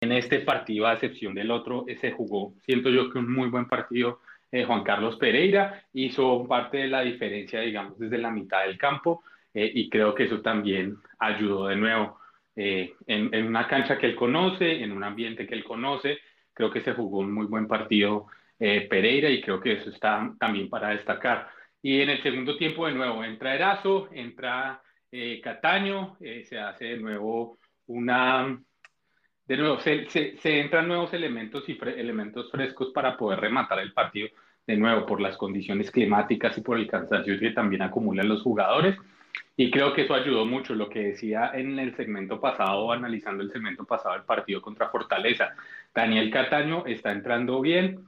[0.00, 3.66] En este partido, a excepción del otro, se jugó, siento yo que un muy buen
[3.66, 4.20] partido
[4.52, 9.22] eh, Juan Carlos Pereira, hizo parte de la diferencia, digamos, desde la mitad del campo,
[9.52, 12.18] eh, y creo que eso también ayudó de nuevo.
[12.54, 16.18] en, en, una cancha que él conoce, en un ambiente que él conoce.
[16.54, 18.26] Creo que se jugó un muy buen partido
[18.58, 21.48] Pereira y creo que eso está también para destacar.
[21.82, 24.80] Y en el segundo tiempo de nuevo entra Erazo, entra
[25.42, 28.58] Cataño, se hace de nuevo una
[29.46, 34.28] de nuevo, se, se, entran nuevos elementos y elementos frescos para poder rematar el partido,
[34.66, 38.96] de nuevo, por las condiciones climáticas y por el cansancio que también acumulan los jugadores.
[39.56, 43.52] Y creo que eso ayudó mucho, lo que decía en el segmento pasado, analizando el
[43.52, 45.54] segmento pasado del partido contra Fortaleza.
[45.94, 48.04] Daniel Cataño está entrando bien,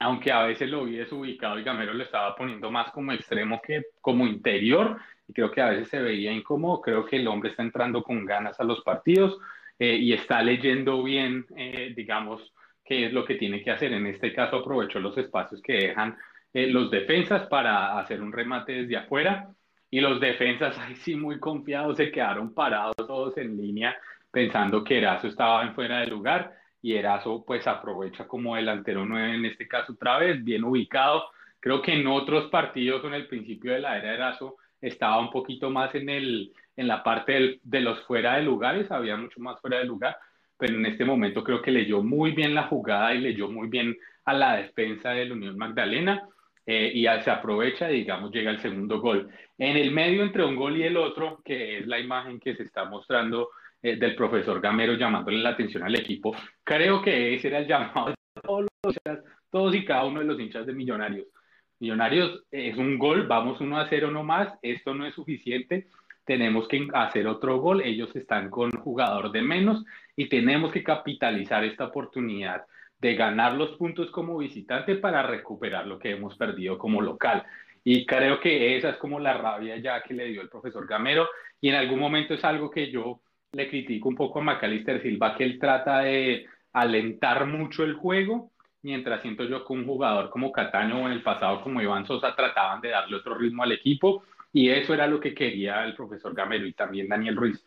[0.00, 3.82] aunque a veces lo vi desubicado y Gamero lo estaba poniendo más como extremo que
[4.00, 4.98] como interior,
[5.28, 6.80] y creo que a veces se veía incómodo.
[6.80, 9.38] Creo que el hombre está entrando con ganas a los partidos
[9.78, 12.52] eh, y está leyendo bien, eh, digamos,
[12.84, 13.92] qué es lo que tiene que hacer.
[13.92, 16.16] En este caso aprovechó los espacios que dejan
[16.52, 19.48] eh, los defensas para hacer un remate desde afuera
[19.90, 23.96] y los defensas ahí sí muy confiados se quedaron parados todos en línea
[24.30, 29.34] pensando que Erazo estaba en fuera de lugar y Erazo pues aprovecha como delantero 9
[29.34, 31.24] en este caso otra vez, bien ubicado.
[31.60, 35.70] Creo que en otros partidos en el principio de la era Erazo estaba un poquito
[35.70, 39.78] más en, el, en la parte de los fuera de lugares, había mucho más fuera
[39.78, 40.16] de lugar,
[40.58, 43.96] pero en este momento creo que leyó muy bien la jugada y leyó muy bien
[44.24, 46.28] a la defensa del Unión Magdalena
[46.66, 49.30] eh, y se aprovecha digamos llega el segundo gol.
[49.56, 52.64] En el medio entre un gol y el otro, que es la imagen que se
[52.64, 57.58] está mostrando eh, del profesor Gamero llamándole la atención al equipo, creo que ese era
[57.58, 58.16] el llamado de
[59.50, 61.26] todos y cada uno de los hinchas de Millonarios
[61.82, 65.88] Millonarios es un gol, vamos 1 a 0 nomás, esto no es suficiente,
[66.24, 71.64] tenemos que hacer otro gol, ellos están con jugador de menos y tenemos que capitalizar
[71.64, 72.66] esta oportunidad
[73.00, 77.42] de ganar los puntos como visitante para recuperar lo que hemos perdido como local.
[77.82, 81.28] Y creo que esa es como la rabia ya que le dio el profesor Gamero
[81.60, 85.34] y en algún momento es algo que yo le critico un poco a Macalister Silva,
[85.34, 88.51] que él trata de alentar mucho el juego
[88.82, 92.34] mientras siento yo que un jugador como Cataño o en el pasado como Iván Sosa
[92.34, 96.34] trataban de darle otro ritmo al equipo y eso era lo que quería el profesor
[96.34, 97.64] Gamero y también Daniel Ruiz,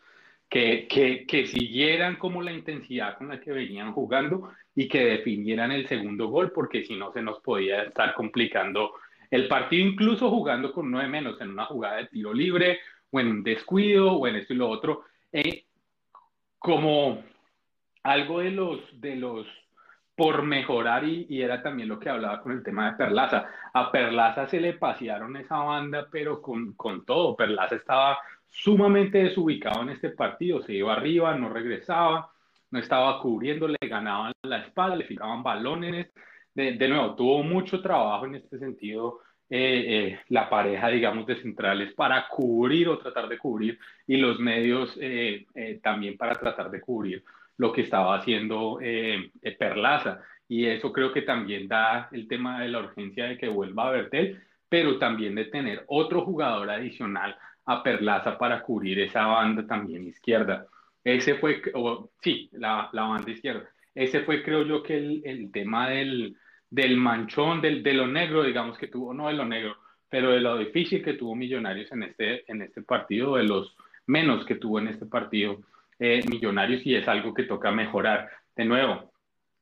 [0.48, 5.72] que, que, que siguieran como la intensidad con la que venían jugando y que definieran
[5.72, 8.92] el segundo gol porque si no se nos podía estar complicando
[9.30, 12.78] el partido incluso jugando con nueve menos en una jugada de tiro libre
[13.10, 15.04] o en un descuido o en esto y lo otro.
[15.32, 15.64] Eh,
[16.58, 17.22] como
[18.02, 19.46] algo de los, de los
[20.16, 23.46] por mejorar y, era también lo que hablaba con el tema de Perlaza.
[23.74, 27.36] A Perlaza se le pasearon esa banda, pero con, con todo.
[27.36, 32.30] Perlaza estaba sumamente desubicado en este partido, se iba arriba, no regresaba,
[32.70, 36.08] no estaba cubriendo, le ganaban la espalda, le fijaban balones.
[36.54, 41.40] De, de nuevo, tuvo mucho trabajo en este sentido eh, eh, la pareja, digamos, de
[41.40, 45.46] centrales para cubrir o tratar de cubrir y los medios eh,
[45.82, 47.22] también para tratar de cubrir
[47.58, 50.20] lo que estaba haciendo eh, Perlaza.
[50.48, 53.90] Y eso creo que también da el tema de la urgencia de que vuelva a
[53.90, 60.06] Bertel, pero también de tener otro jugador adicional a Perlaza para cubrir esa banda también
[60.06, 60.66] izquierda.
[61.02, 61.62] Ese fue,
[62.20, 63.68] sí, la, la, banda izquierda.
[63.94, 66.36] Ese fue, creo yo, que el, el tema del,
[66.70, 69.76] del manchón, del, de lo negro, digamos, que tuvo, no de lo negro,
[70.08, 73.76] pero de lo difícil que tuvo Millonarios en este, en este partido, de los
[74.06, 75.60] menos que tuvo en este partido
[75.98, 78.30] eh, millonarios y es algo que toca mejorar.
[78.54, 79.12] De nuevo,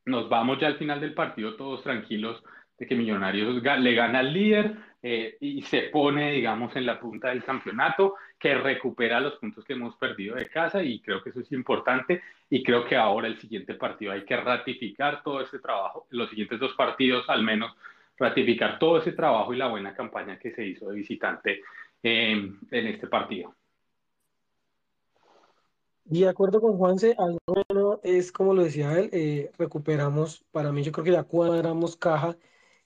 [0.07, 2.43] nos vamos ya al final del partido todos tranquilos
[2.79, 7.29] de que Millonarios le gana al líder eh, y se pone, digamos, en la punta
[7.29, 11.41] del campeonato, que recupera los puntos que hemos perdido de casa y creo que eso
[11.41, 16.07] es importante y creo que ahora el siguiente partido hay que ratificar todo ese trabajo,
[16.11, 17.77] los siguientes dos partidos al menos,
[18.19, 21.63] ratificar todo ese trabajo y la buena campaña que se hizo de visitante
[22.03, 23.55] eh, en este partido.
[26.07, 30.71] Y de acuerdo con Juanse, algo bueno es como lo decía él, eh, recuperamos, para
[30.73, 32.37] mí yo creo que ya cuadramos caja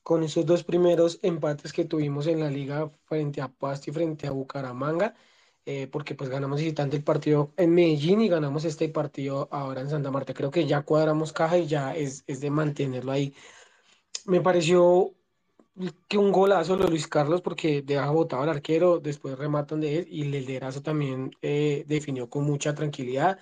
[0.04, 4.26] con esos dos primeros empates que tuvimos en la liga frente a Pasto y frente
[4.28, 5.14] a Bucaramanga,
[5.66, 9.90] eh, porque pues ganamos visitante el partido en Medellín y ganamos este partido ahora en
[9.90, 10.32] Santa Marta.
[10.34, 13.34] Creo que ya cuadramos caja y ya es, es de mantenerlo ahí.
[14.26, 15.14] Me pareció
[16.08, 20.06] que un golazo de Luis Carlos porque deja botado al arquero, después rematan de él
[20.10, 23.38] y el liderazo también eh, definió con mucha tranquilidad.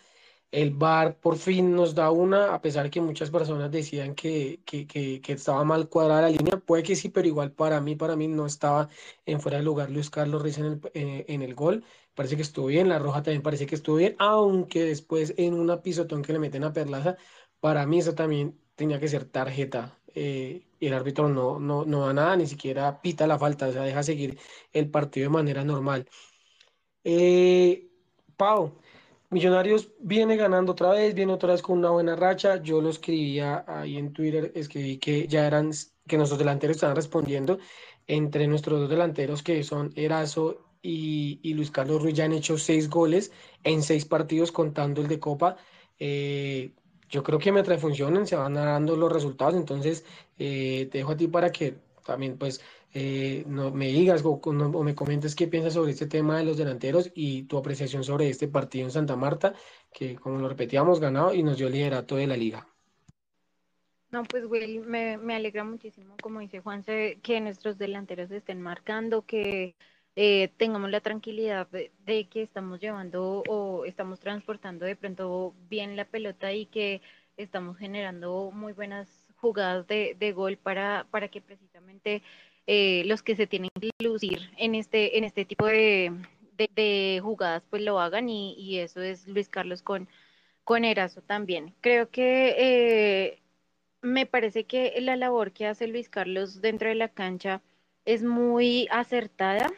[0.50, 4.86] El VAR por fin nos da una, a pesar que muchas personas decían que, que,
[4.86, 8.28] que, estaba mal cuadrada la línea, puede que sí, pero igual para mí, para mí
[8.28, 8.88] no estaba
[9.26, 11.84] en fuera de lugar Luis Carlos Ruiz en el, eh, en el gol.
[12.14, 15.82] Parece que estuvo bien, la roja también parece que estuvo bien, aunque después en una
[15.82, 17.16] pisotón que le meten a Perlaza,
[17.60, 19.98] para mí eso también tenía que ser tarjeta.
[20.18, 23.72] Eh, y el árbitro no, no, no da nada, ni siquiera pita la falta, o
[23.72, 24.38] sea, deja seguir
[24.72, 26.08] el partido de manera normal.
[27.04, 27.90] Eh,
[28.36, 28.80] Pau,
[29.30, 32.62] Millonarios viene ganando otra vez, viene otra vez con una buena racha.
[32.62, 35.70] Yo lo escribía ahí en Twitter, escribí que ya eran,
[36.06, 37.58] que nuestros delanteros estaban respondiendo.
[38.06, 42.56] Entre nuestros dos delanteros, que son Erazo y, y Luis Carlos Ruiz, ya han hecho
[42.56, 43.32] seis goles
[43.64, 45.56] en seis partidos, contando el de Copa.
[45.98, 46.74] Eh,
[47.08, 49.54] yo creo que mientras funcionen, se van dando los resultados.
[49.54, 50.04] Entonces,
[50.38, 52.60] eh, te dejo a ti para que también, pues,
[52.94, 57.10] eh, me digas o, o, me comentes qué piensas sobre este tema de los delanteros
[57.14, 59.54] y tu apreciación sobre este partido en Santa Marta,
[59.92, 62.66] que como lo repetíamos, ganado y nos dio liderato de la liga.
[64.10, 69.22] No, pues Will, me, me alegra muchísimo, como dice Juan, que nuestros delanteros estén marcando,
[69.22, 69.74] que
[70.16, 76.06] eh, tengamos la tranquilidad de, que estamos llevando o estamos transportando de pronto bien la
[76.06, 77.02] pelota y que
[77.36, 82.22] estamos generando muy buenas jugadas de, de gol para, para que precisamente
[82.66, 86.12] eh, los que se tienen que lucir en este, en este tipo de,
[86.56, 90.08] de, jugadas pues lo hagan y, y, eso es Luis Carlos con,
[90.64, 91.74] con Erazo también.
[91.82, 93.42] Creo que eh,
[94.00, 97.60] me parece que la labor que hace Luis Carlos dentro de la cancha
[98.06, 99.70] es muy acertada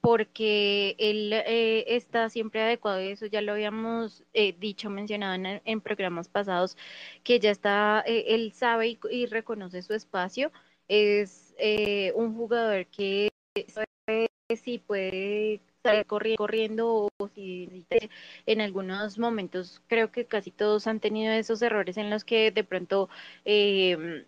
[0.00, 5.80] porque él eh, está siempre adecuado, y eso ya lo habíamos eh, dicho, mencionado en,
[5.80, 6.76] programas pasados,
[7.24, 10.52] que ya está, eh, él sabe y, reconoce su espacio,
[10.88, 13.30] es eh, un jugador que
[13.68, 16.06] sabe si puede salir
[16.36, 17.86] corriendo o si
[18.46, 19.82] en algunos momentos.
[19.88, 23.08] Creo que casi todos han tenido esos errores en los que de pronto
[23.44, 24.26] eh,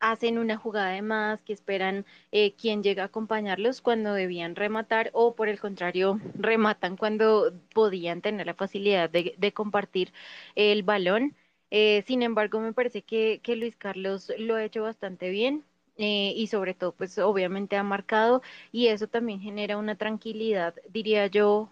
[0.00, 5.10] hacen una jugada de más, que esperan eh, quien llega a acompañarlos cuando debían rematar
[5.12, 10.12] o por el contrario rematan cuando podían tener la facilidad de, compartir
[10.54, 11.34] el balón.
[11.70, 15.64] Eh, sin embargo, me parece que, Luis Carlos lo ha hecho bastante bien
[15.96, 18.42] eh, y sobre todo, pues obviamente ha marcado
[18.72, 21.70] y eso también genera una tranquilidad, diría yo,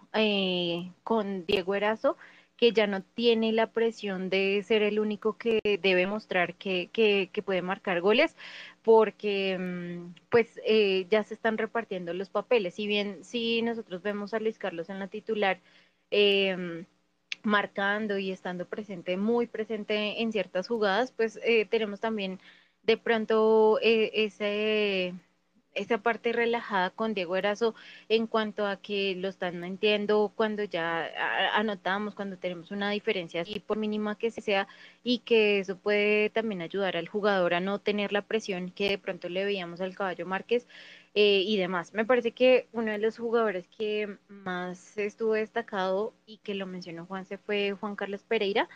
[1.03, 2.17] con Diego Erazo
[2.57, 7.43] que ya no tiene la presión de ser el único que debe mostrar que, que,
[7.43, 8.35] puede marcar goles,
[8.83, 12.75] porque mm, pues eh, ya se están repartiendo los papeles.
[12.75, 15.59] Si bien si nosotros vemos a Luis Carlos en la titular,
[16.11, 16.85] eh,
[17.43, 22.39] marcando y estando presente, muy presente en ciertas jugadas, pues eh, tenemos también
[22.83, 25.13] de pronto eh, ese
[25.77, 27.75] esa parte relajada con Diego Erazo
[28.09, 31.09] en cuanto a que lo están mintiendo cuando ya
[31.53, 34.67] anotamos, cuando tenemos una diferencia así por mínima que sea
[35.03, 38.97] y que eso puede también ayudar al jugador a no tener la presión que de
[38.97, 40.67] pronto le veíamos al caballo Márquez
[41.13, 41.93] eh, y demás.
[41.93, 47.05] Me parece que uno de los jugadores que más estuvo destacado y que lo mencionó
[47.05, 48.69] Juan se fue Juan Carlos Pereira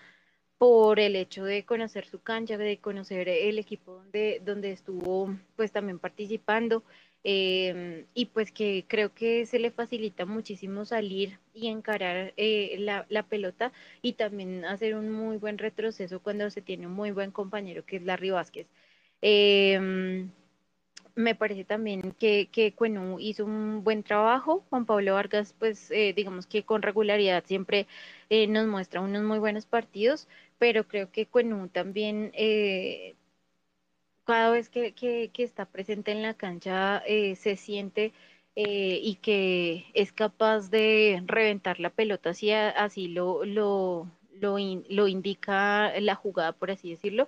[0.62, 5.72] por el hecho de conocer su cancha, de conocer el equipo donde, donde estuvo pues
[5.72, 6.84] también participando
[7.24, 13.07] eh, y pues que creo que se le facilita muchísimo salir y encarar eh, la,
[13.09, 13.72] la, pelota
[14.03, 17.95] y también hacer un muy buen retroceso cuando se tiene un muy buen compañero que
[17.95, 18.68] es Larry Vázquez.
[19.24, 20.30] Eh,
[21.16, 24.64] me parece también que, que Cuenú hizo un buen trabajo.
[24.70, 27.88] Juan Pablo Vargas, pues eh, digamos que con regularidad siempre
[28.47, 30.28] nos muestra unos muy buenos partidos,
[30.62, 33.16] pero creo que Cuenú también, eh,
[34.26, 38.14] cada vez que, que, está presente en la cancha, se siente
[38.55, 44.57] y que es capaz de reventar la pelota, así, así lo, lo, lo,
[44.89, 47.28] lo indica la jugada, por así decirlo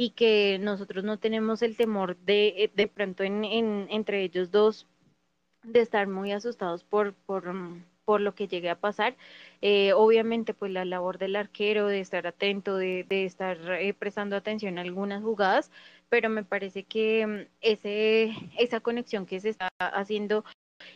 [0.00, 4.50] y que nosotros no tenemos el temor de eh, de pronto en, en, entre ellos
[4.52, 4.86] dos
[5.64, 9.16] de estar muy asustados por, por, mm, por lo que llegue a pasar.
[9.60, 14.34] Eh, obviamente, pues la labor del arquero, de estar atento, de, de estar eh, prestando
[14.34, 15.70] atención a algunas jugadas,
[16.08, 20.42] pero me parece que mm, ese, esa conexión que se está haciendo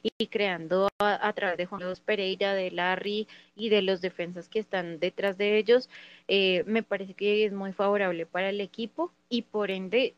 [0.03, 4.49] y creando a, a, través de Juan Carlos Pereira, de Larry y de los defensas
[4.49, 5.91] que están detrás de ellos,
[6.29, 10.15] eh, me parece que es muy favorable para el equipo y por ende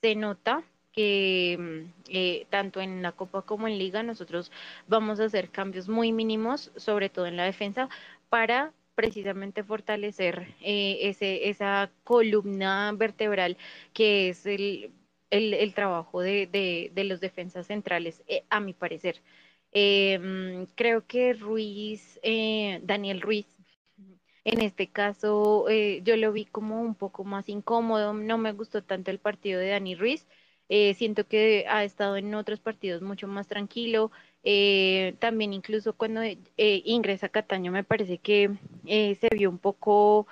[0.00, 0.62] se nota
[0.92, 4.50] que mm, eh, tanto en la Copa como en Liga nosotros
[4.88, 7.88] vamos a hacer cambios muy mínimos, sobre todo en la defensa,
[8.28, 13.56] para precisamente fortalecer eh, ese, esa columna vertebral
[13.92, 14.92] que es el
[15.30, 19.22] el, trabajo de, de, de, los defensas centrales, eh, a mi parecer.
[19.72, 23.46] Eh, creo que Ruiz, eh, Daniel Ruiz,
[24.44, 28.82] en este caso eh, yo lo vi como un poco más incómodo, no me gustó
[28.82, 30.26] tanto el partido de Dani Ruiz,
[30.74, 34.10] eh, siento que ha estado en otros partidos mucho más tranquilo,
[34.42, 36.22] eh, también incluso cuando
[36.56, 38.50] ingresa Cataño me parece que
[38.86, 40.26] se vio un poco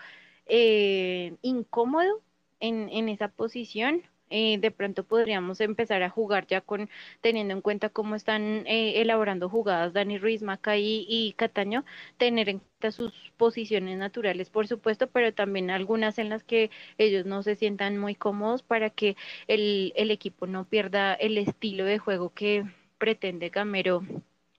[1.43, 2.23] incómodo
[2.59, 6.89] en, en esa posición, eh, de pronto podríamos empezar a jugar ya con
[7.21, 11.85] teniendo en cuenta cómo están eh, elaborando jugadas Dani Ruiz, Macaí y Cataño,
[12.19, 17.27] tener en cuenta sus posiciones naturales, por supuesto, pero también algunas en las que ellos
[17.27, 19.17] no se sientan muy cómodos para que
[19.49, 22.65] el, el equipo no pierda el estilo de juego que
[22.99, 24.03] pretende Gamero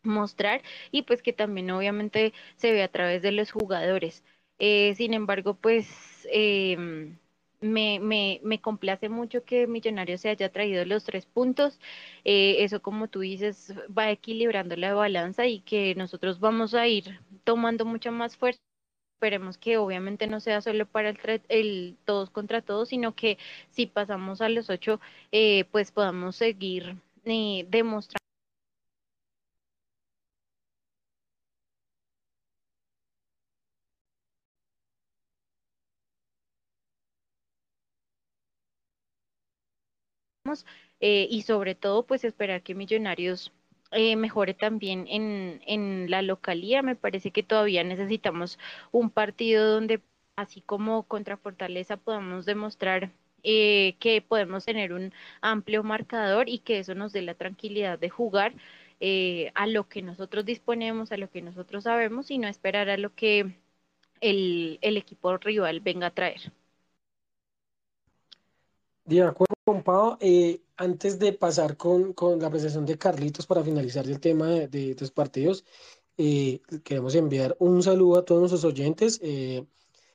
[0.03, 0.61] mostrar
[0.91, 4.23] y pues que también obviamente se ve a través de los jugadores.
[4.59, 6.77] Eh, sin embargo, pues eh,
[7.61, 11.79] me, me, me, complace mucho que Millonarios se haya traído los tres puntos.
[12.25, 17.19] Eh, eso, como tú dices, va equilibrando la balanza y que nosotros vamos a ir
[17.43, 18.59] tomando mucha más fuerza.
[19.17, 23.37] Esperemos que obviamente no sea solo para el, el todos contra todos, sino que
[23.69, 24.99] si pasamos a los ocho,
[25.31, 28.20] eh, pues podamos seguir eh, demostrando
[40.99, 43.51] eh, y sobre todo pues esperar que Millonarios
[43.91, 46.81] eh, mejore también en, en la localía.
[46.81, 48.59] Me parece que todavía necesitamos
[48.91, 50.01] un partido donde
[50.35, 53.11] así como contra Fortaleza podamos demostrar
[53.43, 58.09] eh, que podemos tener un amplio marcador y que eso nos dé la tranquilidad de
[58.09, 58.53] jugar
[58.99, 62.97] eh, a lo que nosotros disponemos, a lo que nosotros sabemos y no esperar a
[62.97, 63.55] lo que
[64.21, 66.51] el, el equipo rival venga a traer.
[69.11, 74.07] De acuerdo con eh, antes de pasar con, con, la presentación de Carlitos para finalizar
[74.07, 75.65] el tema de, de estos partidos,
[76.17, 79.65] eh, queremos enviar un saludo a todos nuestros oyentes, eh,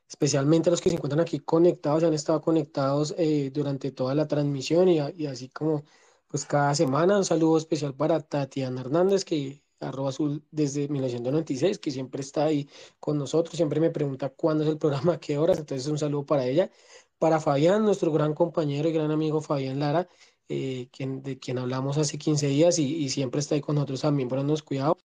[0.09, 4.27] especialmente a los que se encuentran aquí conectados, han estado conectados eh, durante toda la
[4.27, 5.85] transmisión y, y, así como
[6.29, 7.19] pues cada semana.
[7.19, 12.67] Un saludo especial para Tatiana Hernández, que arroba azul desde 1996, que siempre está ahí
[12.99, 16.47] con nosotros, siempre me pregunta cuándo es el programa, qué horas, entonces un saludo para
[16.47, 16.71] ella
[17.19, 20.09] para Fabián, nuestro gran compañero y gran amigo Fabián Lara,
[20.49, 24.29] eh, quien, de quien hablamos hace 15 días y, siempre está ahí con nosotros también,
[24.29, 24.99] ponernos cuidado.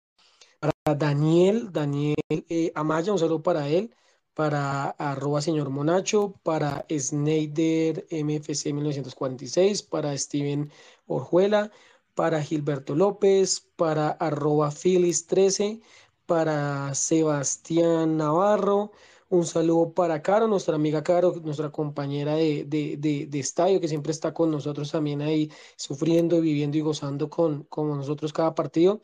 [0.59, 3.95] Para Daniel, Daniel eh, Amaya, un saludo para él,
[4.35, 10.71] para arroba señor Monacho, para Snyder MFC 1946, para Steven
[11.07, 11.71] Orjuela,
[12.15, 15.81] para Gilberto López, para arroba Phyllis 13,
[16.27, 18.93] para Sebastián Navarro,
[19.31, 23.89] un saludo para Caro, nuestra amiga Caro, nuestra compañera de, de, de, de, estadio, que
[23.89, 29.01] siempre está con nosotros también ahí, sufriendo, viviendo y gozando con, con nosotros cada partido.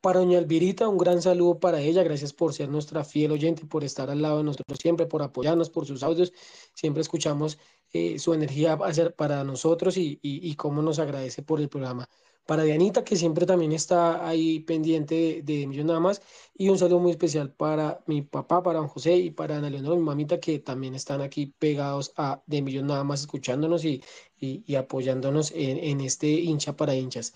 [0.00, 2.02] Para doña Elvirita, un gran saludo para ella.
[2.02, 5.70] Gracias por ser nuestra fiel oyente, por estar al lado de nosotros siempre, por apoyarnos,
[5.70, 6.32] por sus audios.
[6.74, 7.58] Siempre escuchamos
[7.92, 8.78] eh, su energía
[9.16, 12.08] para nosotros y, y, y cómo nos agradece por el programa
[12.50, 16.20] para Dianita, que siempre también está ahí pendiente de, de Millón Nada más,
[16.52, 19.94] y un saludo muy especial para mi papá, para don José y para Ana Leonora,
[19.94, 24.02] mi mamita, que también están aquí pegados a De Millón Nada más, escuchándonos y,
[24.40, 27.34] y, y apoyándonos en, este hincha para hinchas.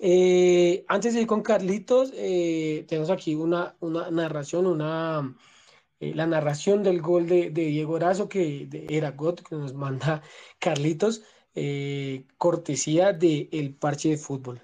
[0.00, 5.36] Eh, antes de ir con Carlitos, eh, tenemos aquí una, una narración, una,
[6.00, 10.20] eh, la narración del gol de, Diego Erazo, que de, era God, que nos manda
[10.58, 11.22] Carlitos
[11.60, 14.60] eh, cortesía de El Parche de Fútbol.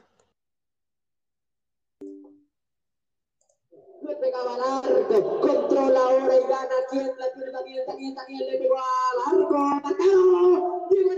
[4.02, 6.76] Le pegaba al arco, controla ahora y gana.
[6.90, 7.50] ¿Quién la tiene?
[7.50, 11.08] Daniel, Daniel, Daniel le pegó al arco, bien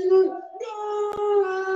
[0.00, 0.26] el gol.
[0.28, 1.75] ¡Gol!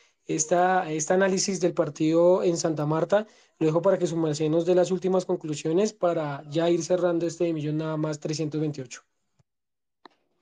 [0.35, 3.27] esta, este análisis del partido en Santa Marta,
[3.59, 7.25] lo dejo para que su merced nos dé las últimas conclusiones para ya ir cerrando
[7.25, 9.03] este millón nada más 328.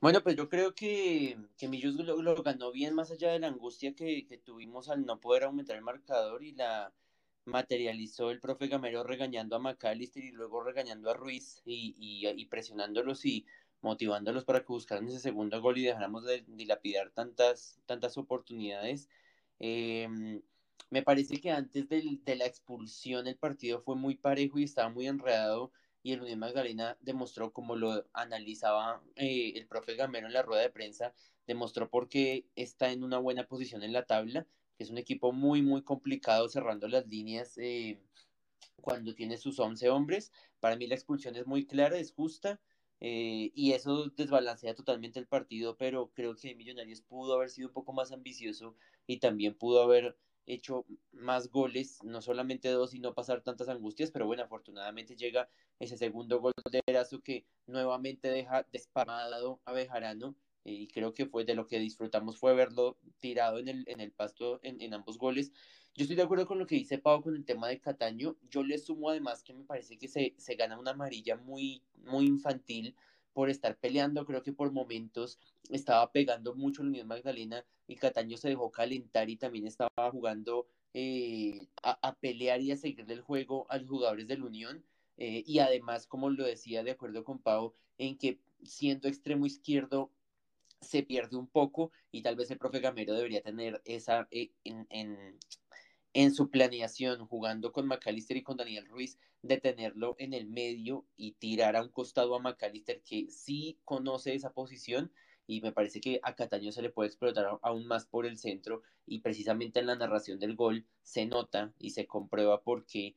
[0.01, 3.47] Bueno, pues yo creo que, que Millos lo, lo, ganó bien más allá de la
[3.47, 6.93] angustia que, que tuvimos al no poder aumentar el marcador y la
[7.49, 13.25] materializó el profe Gamero regañando a McAllister y luego regañando a Ruiz y, y, presionándolos
[13.25, 13.45] y
[13.81, 19.09] motivándolos para que buscaran ese segundo gol y dejáramos de dilapidar tantas, tantas oportunidades.
[19.59, 20.41] Em,
[20.89, 25.07] me parece que antes de la expulsión el partido fue muy parejo y estaba muy
[25.07, 30.41] enredado y el Unión Magdalena demostró como lo analizaba eh, el profe Gamero en la
[30.43, 31.13] rueda de prensa,
[31.45, 34.47] demostró por qué está en una buena posición en la tabla
[34.79, 37.99] es un equipo muy, muy complicado cerrando las líneas eh,
[38.81, 40.31] cuando tiene sus 11 hombres.
[40.61, 42.61] Para mí la expulsión es muy clara, es justa.
[43.01, 47.73] Eh, y eso desbalancea totalmente el partido, pero creo que Millonarios pudo haber sido un
[47.73, 48.75] poco más ambicioso
[49.09, 54.11] y también pudo haber hecho más goles, no solamente dos y no pasar tantas angustias,
[54.11, 55.49] pero bueno, afortunadamente llega
[55.79, 61.43] ese segundo gol de Erazo que nuevamente deja desparmado a Bejarano y creo que fue
[61.43, 65.17] de lo que disfrutamos fue verlo tirado en el, en el pasto en, en, ambos
[65.17, 65.51] goles.
[65.95, 68.37] Yo estoy de acuerdo con lo que dice Pau con el tema de Cataño.
[68.51, 72.27] Yo le sumo además que me parece que se, se gana una amarilla muy, muy
[72.27, 72.95] infantil
[73.39, 74.25] por estar peleando.
[74.25, 79.29] Creo que por momentos estaba pegando mucho la Unión Magdalena y Cataño se dejó calentar
[79.29, 84.27] y también estaba jugando eh, a, pelear y a seguirle el juego a los jugadores
[84.27, 84.83] de la Unión.
[85.15, 90.11] Eh, y además, como lo decía de acuerdo con Pau, en que siendo extremo izquierdo
[90.81, 95.39] se pierde un poco y tal vez el profe Gamero debería tener esa eh, en,
[96.13, 101.05] en, su planeación jugando con McAllister y con Daniel Ruiz, de tenerlo en el medio
[101.15, 105.11] y tirar a un costado a McAllister que sí conoce esa posición
[105.47, 108.83] y me parece que a Cataño se le puede explotar aún más por el centro
[109.07, 113.15] y precisamente en la narración del gol se nota y se comprueba porque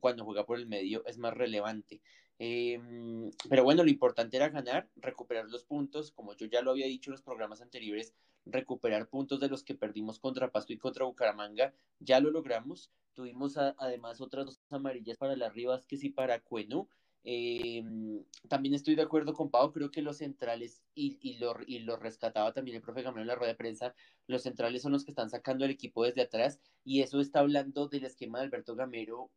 [0.00, 2.00] cuando juega por el medio es más relevante.
[2.38, 6.86] Em, pero bueno, lo importante era ganar, recuperar los puntos, como yo ya lo había
[6.86, 8.14] dicho en los programas anteriores,
[8.46, 12.90] recuperar puntos de los que perdimos contra Pasto y contra Bucaramanga, ya lo logramos.
[13.14, 16.88] Tuvimos además otras dos amarillas para las Rivas y para Cuenú.
[17.26, 21.78] Em, también estoy de acuerdo con Pau, creo que los centrales, y, y, lo, y
[21.78, 23.94] rescataba también el profe Gamero en la rueda de prensa,
[24.26, 27.88] los centrales son los que están sacando el equipo desde atrás, y eso está hablando
[27.88, 29.30] del esquema de Alberto Gamero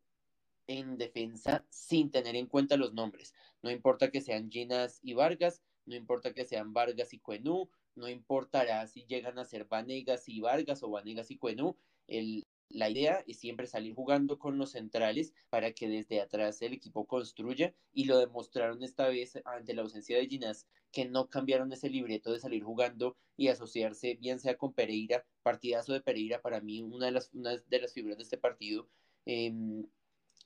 [0.66, 3.32] en defensa sin tener en cuenta los nombres.
[3.62, 8.08] No importa que sean Ginas y Vargas, no importa que sean Vargas y Cuenú, no
[8.08, 11.76] importará si llegan a ser Vanegas y Vargas o Vanegas y Cuenú.
[12.06, 16.72] El, la idea es siempre salir jugando con los centrales para que desde atrás el
[16.72, 21.72] equipo construya y lo demostraron esta vez ante la ausencia de Ginas que no cambiaron
[21.72, 26.60] ese libreto de salir jugando y asociarse bien sea con Pereira, partidazo de Pereira para
[26.60, 28.88] mí una de las, una de las figuras de este partido.
[29.26, 29.52] Eh,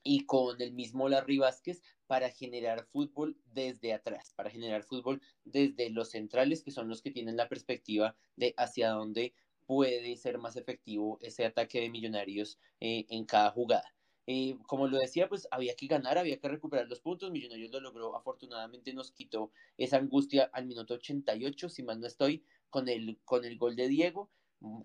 [0.03, 5.91] y con el mismo Larry Vázquez para generar fútbol desde atrás, para generar fútbol desde
[5.91, 9.35] los centrales, que son los que tienen la perspectiva de hacia dónde
[9.67, 13.95] puede ser más efectivo ese ataque de millonarios eh, en cada jugada.
[14.27, 17.31] Eh, como lo decía, pues había que ganar, había que recuperar los puntos.
[17.31, 22.45] Millonarios lo logró, afortunadamente nos quitó esa angustia al minuto 88, si mal no estoy,
[22.71, 24.31] con el, con el gol de Diego.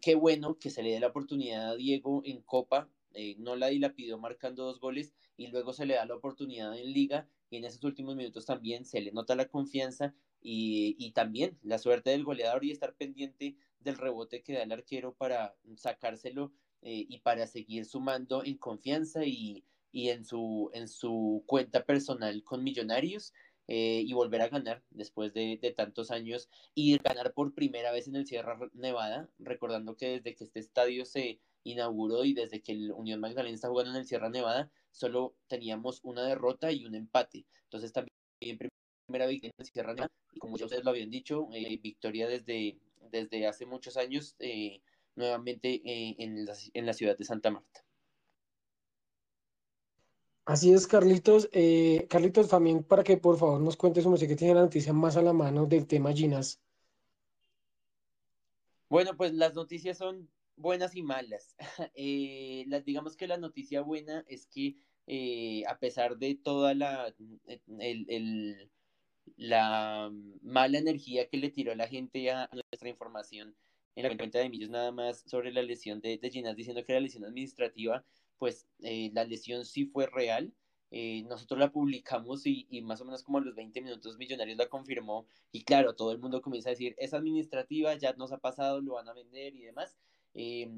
[0.02, 3.68] Qué bueno que se le dé la oportunidad a Diego en Copa eh, no la
[3.68, 7.66] dilapidó marcando dos goles y luego se le da la oportunidad en liga y en
[7.66, 12.64] esos últimos minutos también se le nota la confianza y, también la suerte del goleador
[12.64, 17.86] y estar pendiente del rebote que da el arquero para sacárselo eh, y para seguir
[17.86, 23.34] sumando en confianza y, en, su, en su cuenta personal con Millonarios.
[23.70, 28.08] Eh, y volver a ganar después de, de, tantos años y ganar por primera vez
[28.08, 31.42] en el Sierra Nevada, recordando que desde que este estadio se,
[31.72, 36.00] inauguró y desde que el Unión Magdalena está jugando en el Sierra Nevada, solo teníamos
[36.04, 37.46] una derrota y un empate.
[37.64, 38.58] Entonces también
[39.08, 42.28] primera victoria en el Sierra Nevada, y como ya ustedes lo habían dicho, eh, victoria
[42.28, 42.78] desde,
[43.12, 44.82] desde hace muchos años, eh,
[45.16, 47.84] nuevamente eh, en, la, en la ciudad de Santa Marta.
[50.46, 51.50] Así es, Carlitos.
[52.08, 55.18] Carlitos, también para que por favor nos cuentes, como sé que tiene la noticia más
[55.18, 56.62] a la mano del tema Ginas.
[58.90, 61.56] Bueno, pues las noticias son buenas y malas.
[61.96, 64.76] Eh, las, digamos que la noticia buena es que
[65.08, 67.14] eh, a pesar de toda la,
[67.80, 68.70] el,
[69.38, 73.56] la mala energía que le tiró la gente a, nuestra información
[73.96, 76.92] en la cuenta de Millos nada más sobre la lesión de, de Ginas diciendo que
[76.92, 78.04] era lesión administrativa,
[78.38, 80.54] pues eh, la lesión sí fue real.
[80.92, 84.70] nosotros la publicamos y, y, más o menos como a los 20 minutos Millonarios la
[84.70, 88.82] confirmó y claro, todo el mundo comienza a decir, es administrativa, ya nos ha pasado,
[88.82, 89.98] lo van a vender y demás.
[90.34, 90.70] Eh,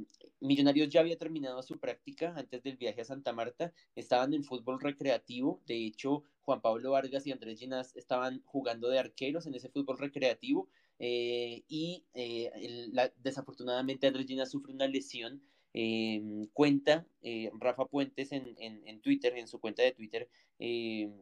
[0.41, 4.79] Millonarios ya había terminado su práctica antes del viaje a Santa Marta, estaban en fútbol
[4.79, 9.69] recreativo, de hecho Juan Pablo Vargas y Andrés Ginás estaban jugando de arqueros en ese
[9.69, 12.51] fútbol recreativo eh, y eh,
[13.17, 15.41] desafortunadamente Andrés Ginás sufre una lesión
[15.73, 21.13] em, cuenta, eh, Rafa Puentes en, en, Twitter, en su cuenta de Twitter, em,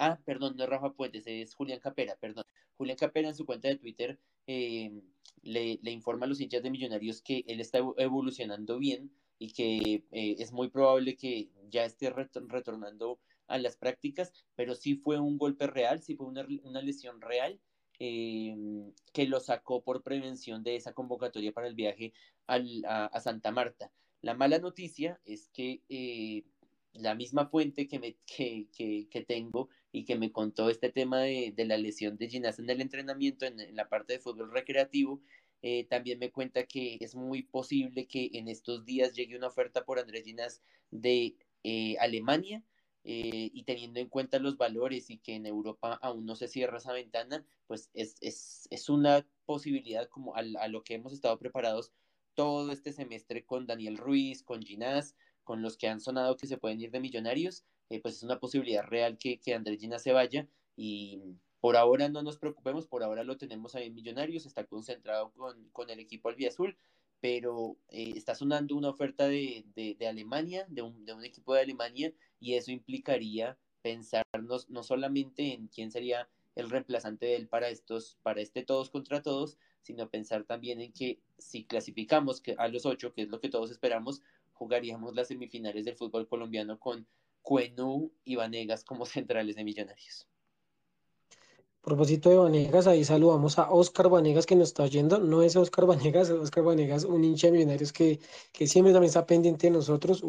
[0.00, 2.44] ah, perdón, no es Rafa Puentes, es Julián Capera, perdón.
[2.76, 5.02] Julián Capera en su cuenta de Twitter em,
[5.42, 10.36] le, informa a los hinchas de Millonarios que él está evolucionando bien y que eh,
[10.38, 15.66] es muy probable que ya esté retornando a las prácticas, pero sí fue un golpe
[15.66, 17.60] real, sí fue una, lesión real
[18.00, 22.12] Em, que lo sacó por prevención de esa convocatoria para el viaje
[22.48, 23.92] a, Santa Marta.
[24.20, 26.44] La mala noticia es que eh,
[26.92, 31.76] la misma fuente que, me, que, tengo y que me contó este tema de, la
[31.76, 35.22] lesión de Ginás en el entrenamiento, en, la parte de fútbol recreativo,
[35.62, 39.84] eh, también me cuenta que es muy posible que en estos días llegue una oferta
[39.84, 42.64] por Andrés Ginás de eh, Alemania
[43.04, 46.78] eh, y teniendo en cuenta los valores y que en Europa aún no se cierra
[46.78, 51.38] esa ventana, pues es, es, es una posibilidad como a, a, lo que hemos estado
[51.38, 51.92] preparados
[52.34, 55.14] todo este semestre con Daniel Ruiz, con Ginás,
[55.44, 58.40] con los que han sonado que se pueden ir de millonarios, eh, pues es una
[58.40, 61.20] posibilidad real que, que Andrés Ginás se vaya y
[61.60, 65.68] por ahora no nos preocupemos, por ahora lo tenemos ahí en Millonarios, está concentrado con,
[65.70, 66.76] con el equipo albiazul,
[67.20, 71.62] pero eh, está sonando una oferta de, de, Alemania, de un, de un, equipo de
[71.62, 77.70] Alemania, y eso implicaría pensarnos no solamente en quién sería el reemplazante de él para
[77.70, 82.84] estos, para este todos contra todos, sino pensar también en que si clasificamos a los
[82.84, 84.20] ocho, que es lo que todos esperamos,
[84.52, 87.06] jugaríamos las semifinales del fútbol colombiano con
[87.44, 90.26] Cuenú y Vanegas como centrales de Millonarios
[91.84, 95.18] propósito de Vanegas, ahí saludamos a Oscar Vanegas que nos está oyendo.
[95.18, 98.18] No es Oscar Vanegas, es Oscar Vanegas, un hincha de millonarios que,
[98.52, 100.24] que siempre también está pendiente de nosotros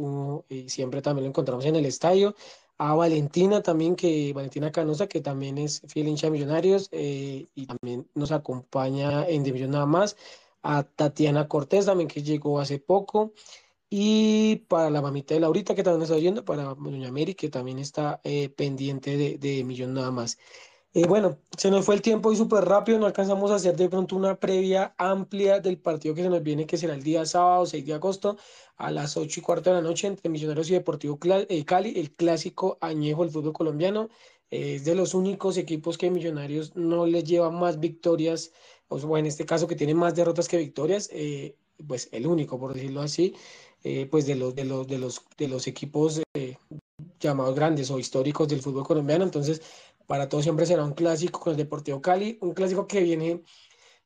[0.49, 2.35] y siempre también lo encontramos en el estadio.
[2.77, 7.65] A Valentina también, que Valentina Canosa, que también es fiel hincha de millonarios eh, y
[7.67, 10.17] también nos acompaña en División Nada más.
[10.61, 13.33] A Tatiana Cortés también, que llegó hace poco.
[13.97, 17.79] Y para la mamita de Laurita, que también está oyendo, para Doña Mary, que también
[17.79, 20.37] está eh, pendiente de, de Millón Nada más.
[20.93, 23.87] Eh, bueno, se nos fue el tiempo y súper rápido, no alcanzamos a hacer de
[23.87, 27.65] pronto una previa amplia del partido que se nos viene, que será el día sábado
[27.65, 28.37] 6 de agosto
[28.75, 32.13] a las 8 y cuarto de la noche entre Millonarios y Deportivo eh, Cali, el
[32.15, 34.09] clásico añejo del fútbol colombiano.
[34.51, 38.51] Eh, es de los únicos equipos que Millonarios no les lleva más victorias,
[38.89, 41.09] o en este caso que tiene más derrotas que victorias,
[41.87, 43.35] pues el único, por decirlo así,
[44.09, 46.21] pues de los, de los, de los, de los equipos
[47.19, 49.23] llamados grandes o históricos del fútbol colombiano.
[49.23, 49.61] Entonces,
[50.07, 53.43] para todos siempre será un clásico con el Deportivo Cali, un clásico que viene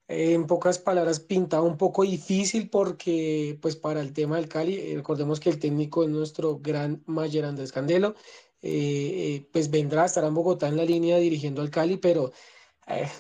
[0.08, 4.76] eh, en pocas palabras pintado un poco difícil porque pues para el tema del Cali,
[4.76, 8.16] eh, recordemos que el técnico es nuestro gran Mayer Andrés Candelo,
[8.62, 12.32] eh, pues vendrá, estará en Bogotá en la línea dirigiendo al Cali, pero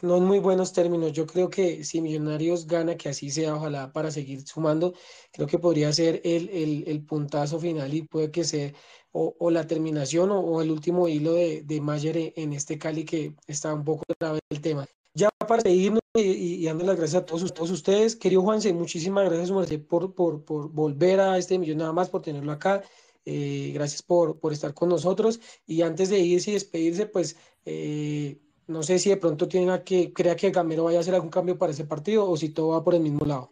[0.01, 1.13] no en muy buenos términos.
[1.13, 4.93] Yo creo que si Millonarios gana, que así sea, ojalá para seguir sumando,
[5.31, 8.71] creo que podría ser el, el, el puntazo final y puede que sea
[9.11, 13.73] o, la terminación o, el último hilo de, de Mayer en este Cali que está
[13.73, 14.85] un poco grave el tema.
[15.13, 19.51] Ya para seguirnos y, dando las gracias a todos, todos ustedes, querido Juanse, muchísimas gracias
[19.87, 22.83] por, por, por volver a este millón nada más, por tenerlo acá.
[23.25, 25.39] Eh, gracias por, por estar con nosotros.
[25.65, 28.39] Y antes de irse y despedirse, pues eh,
[28.69, 31.57] no sé si de pronto tiene que, crea que Gamero vaya a hacer algún cambio
[31.57, 33.51] para ese partido o si todo va por el mismo lado.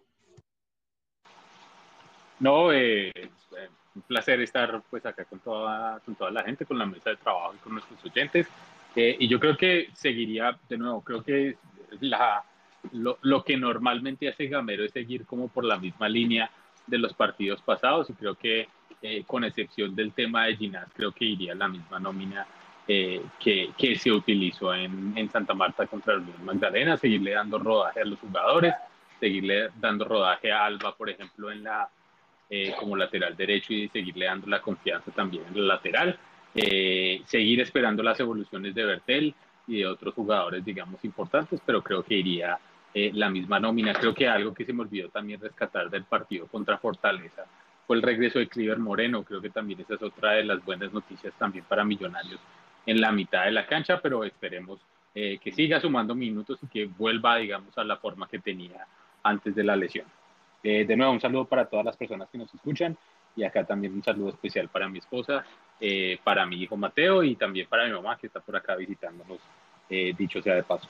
[2.39, 3.11] No, eh,
[3.95, 7.15] un placer estar pues acá con toda, con toda la gente, con la mesa de
[7.17, 8.47] trabajo y con nuestros oyentes.
[8.95, 11.57] Eh, y yo creo que seguiría, de nuevo, creo que
[11.99, 12.43] la,
[12.91, 16.51] lo, lo, que normalmente hace Gamero es seguir como por la misma línea
[16.85, 18.67] de los partidos pasados y creo que
[19.01, 22.45] eh, con excepción del tema de Ginás, creo que iría la misma nómina
[22.87, 28.01] eh, que, que, se utilizó en, en, Santa Marta contra el Magdalena, seguirle dando rodaje
[28.01, 28.73] a los jugadores,
[29.19, 31.89] seguirle dando rodaje a Alba, por ejemplo, en la,
[32.49, 36.17] eh, como lateral derecho y seguirle dando la confianza también en el lateral.
[36.55, 39.35] Eh, seguir esperando las evoluciones de Bertel
[39.67, 42.57] y de otros jugadores, digamos, importantes, pero creo que iría
[42.93, 43.93] eh, la misma nómina.
[43.93, 47.43] Creo que algo que se me olvidó también rescatar del partido contra Fortaleza
[47.85, 49.23] fue el regreso de Cliver Moreno.
[49.23, 52.39] Creo que también esa es otra de las buenas noticias también para Millonarios
[52.87, 54.79] en la mitad de la cancha, pero esperemos
[55.13, 58.85] que siga sumando minutos y que vuelva, digamos, a la forma que tenía
[59.23, 60.05] antes de la lesión.
[60.63, 62.97] Eh, de nuevo, un saludo para todas las personas que nos escuchan
[63.35, 65.45] y acá también un saludo especial para mi esposa,
[65.79, 69.39] eh, para mi hijo Mateo y también para mi mamá que está por acá visitándonos,
[69.89, 70.89] eh, dicho sea de paso.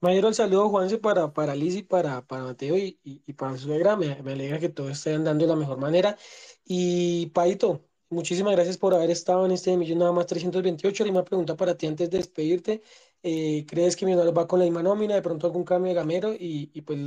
[0.00, 3.66] Mayor el saludo, Juanse, para, para Liz y para, para Mateo y, y, para su
[3.66, 3.96] suegra.
[3.96, 6.16] Me, me, alegra que todo esté andando de la mejor manera.
[6.64, 11.04] Y Paito, muchísimas gracias por haber estado en este millón nada más 328.
[11.04, 12.82] La misma pregunta para ti antes de despedirte.
[13.22, 15.14] ¿Crees que mi va con la misma nómina?
[15.14, 16.98] De pronto algún cambio de gamero y, y pues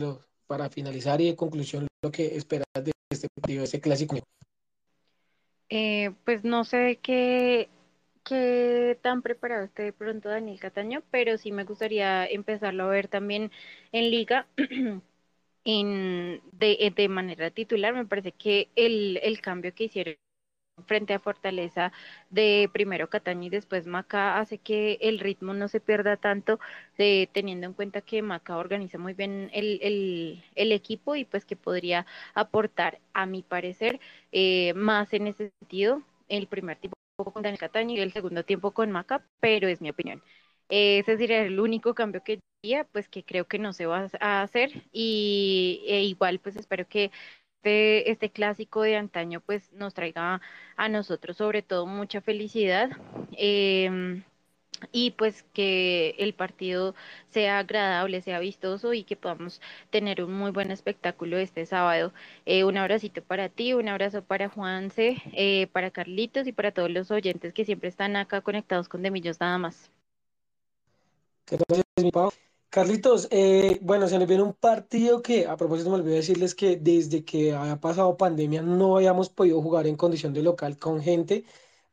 [0.47, 4.17] para finalizar y de conclusión lo que esperas de este partido, de este clásico.
[5.69, 7.69] Eh, pues no sé qué,
[8.25, 13.07] qué tan preparado esté de pronto Daniel Cataño, pero sí me gustaría empezarlo a ver
[13.07, 13.51] también
[13.93, 14.47] en liga.
[15.63, 20.15] En, de, de manera titular, me parece que el, el cambio que hicieron
[20.83, 21.91] frente a Fortaleza
[22.29, 26.59] de primero Cataño y después Maca hace que el ritmo no se pierda tanto,
[26.97, 31.45] de, teniendo en cuenta que Maca organiza muy bien el, el, el, equipo y pues
[31.45, 33.99] que podría aportar, a mi parecer,
[34.31, 36.95] eh, más en ese sentido, el primer tiempo
[37.33, 40.21] con Daniel Cataño y el segundo tiempo con Maca, pero es mi opinión.
[40.69, 44.41] ese sería el único cambio que diría, pues que creo que no se va a
[44.41, 47.11] hacer y e igual pues espero que
[47.61, 50.41] este, este clásico de antaño pues nos traiga
[50.77, 52.89] a nosotros sobre todo mucha felicidad
[53.37, 54.23] eh,
[54.91, 56.95] y pues que el partido
[57.29, 62.13] sea agradable, sea vistoso y que podamos tener un muy buen espectáculo este sábado.
[62.47, 66.89] Eh, un abracito para ti, un abrazo para Juanse, eh, para Carlitos y para todos
[66.89, 69.91] los oyentes que siempre están acá conectados con Demillos nada más.
[71.99, 72.09] Mi.
[72.71, 76.77] Carlitos, eh, bueno, se nos viene un partido que, a propósito, me olvidé decirles que
[76.77, 81.43] desde que haya pasado pandemia no habíamos podido jugar en condición de local con gente.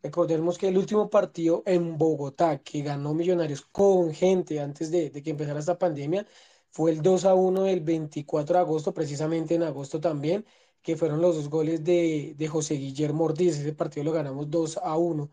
[0.02, 5.20] Recordemos que el último partido en Bogotá que ganó Millonarios con gente antes de, de
[5.22, 6.26] que empezara esta pandemia
[6.70, 10.46] fue el 2 a 1 del 24 de agosto, precisamente en agosto también,
[10.82, 13.58] que fueron los dos goles de, de José Guillermo Ortiz.
[13.58, 15.28] Ese partido lo ganamos 2 a 1.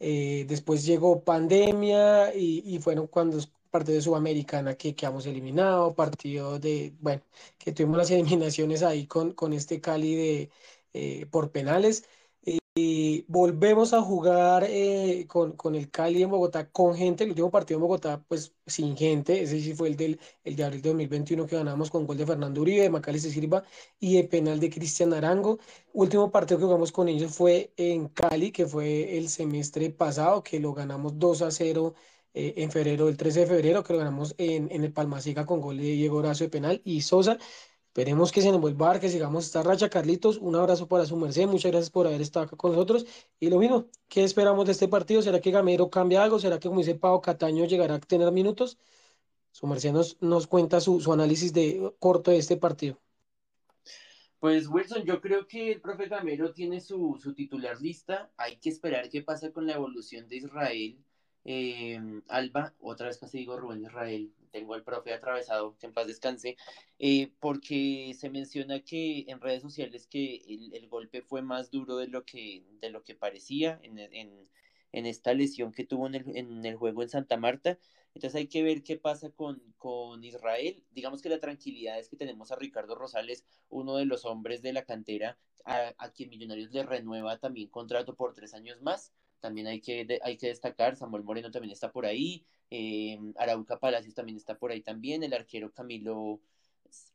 [0.00, 3.38] Eh, después llegó pandemia y, y fueron cuando
[3.70, 7.22] partido de Sudamericana que quedamos eliminados, partido de, bueno,
[7.58, 10.50] que tuvimos las eliminaciones ahí con, con este Cali de,
[10.92, 12.04] eh, por penales.
[12.80, 17.24] Y volvemos a jugar eh, con, con, el Cali en Bogotá con gente.
[17.24, 19.42] El último partido en Bogotá, pues sin gente.
[19.42, 22.24] Ese sí fue el, del, el de abril de 2021 que ganamos con gol de
[22.26, 23.64] Fernando Uribe, de Macalister Silva
[23.98, 25.58] y de penal de Cristian Arango.
[25.92, 30.60] Último partido que jugamos con ellos fue en Cali, que fue el semestre pasado, que
[30.60, 31.94] lo ganamos 2 a 0
[32.34, 35.60] eh, en febrero, el 13 de febrero, que lo ganamos en, en el Palmasica con
[35.60, 37.38] gol de Diego Horacio de penal y Sosa.
[37.98, 39.90] Esperemos que se nos vuelva a dar, que sigamos esta racha.
[39.90, 41.48] Carlitos, un abrazo para su merced.
[41.48, 43.04] Muchas gracias por haber estado acá con nosotros.
[43.40, 45.20] Y lo mismo, ¿qué esperamos de este partido?
[45.20, 46.38] ¿Será que Gamero cambia algo?
[46.38, 48.78] ¿Será que, como dice Pau, Cataño llegará a tener minutos?
[49.50, 53.00] Su merced nos, nos cuenta su, su análisis de corto de este partido.
[54.38, 58.30] Pues Wilson, yo creo que el profe Gamero tiene su, su titular lista.
[58.36, 61.04] Hay que esperar qué pasa con la evolución de Israel
[61.50, 66.06] eh, Alba, otra vez casi digo Rubén Israel, tengo al profe atravesado, que en paz
[66.06, 66.58] descanse,
[66.98, 71.96] eh, porque se menciona que en redes sociales que el, el, golpe fue más duro
[71.96, 74.46] de lo que, de lo que parecía en, en,
[74.92, 77.78] en esta lesión que tuvo en el, en el, juego en Santa Marta.
[78.14, 80.84] Entonces hay que ver qué pasa con, con Israel.
[80.90, 84.74] Digamos que la tranquilidad es que tenemos a Ricardo Rosales, uno de los hombres de
[84.74, 89.66] la cantera, a, a quien Millonarios le renueva también contrato por tres años más también
[89.66, 94.36] hay que, hay que destacar, Samuel Moreno también está por ahí, eh, Arauca Palacios también
[94.36, 96.40] está por ahí también, el arquero Camilo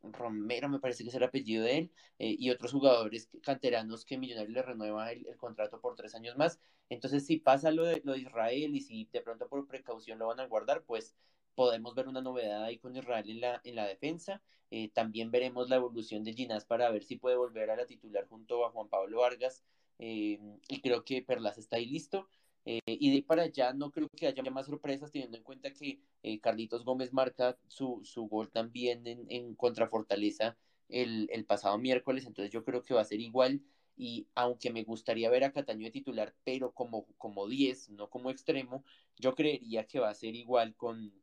[0.03, 4.17] Romero me parece que es el apellido de él, eh, y otros jugadores canteranos que
[4.17, 6.59] Millonarios le renueva el, el, contrato por tres años más.
[6.89, 10.27] Entonces, si pasa lo de, lo de Israel y si de pronto por precaución lo
[10.27, 11.15] van a guardar, pues
[11.55, 14.41] podemos ver una novedad ahí con Israel en la, en la defensa.
[14.71, 18.27] Eh, también veremos la evolución de Ginás para ver si puede volver a la titular
[18.27, 19.63] junto a Juan Pablo Vargas
[19.99, 22.27] eh, y creo que Perlas está ahí listo.
[22.65, 25.99] Eh, y de para allá no creo que haya más sorpresas teniendo en cuenta que
[26.23, 30.55] eh, Carlitos Gómez marca su, su gol también en, en contra Fortaleza
[30.87, 33.61] el, el, pasado miércoles, entonces yo creo que va a ser igual
[33.97, 38.29] y aunque me gustaría ver a Cataño de titular, pero como, como 10, no como
[38.29, 38.83] extremo,
[39.17, 41.13] yo creería que va a ser igual con,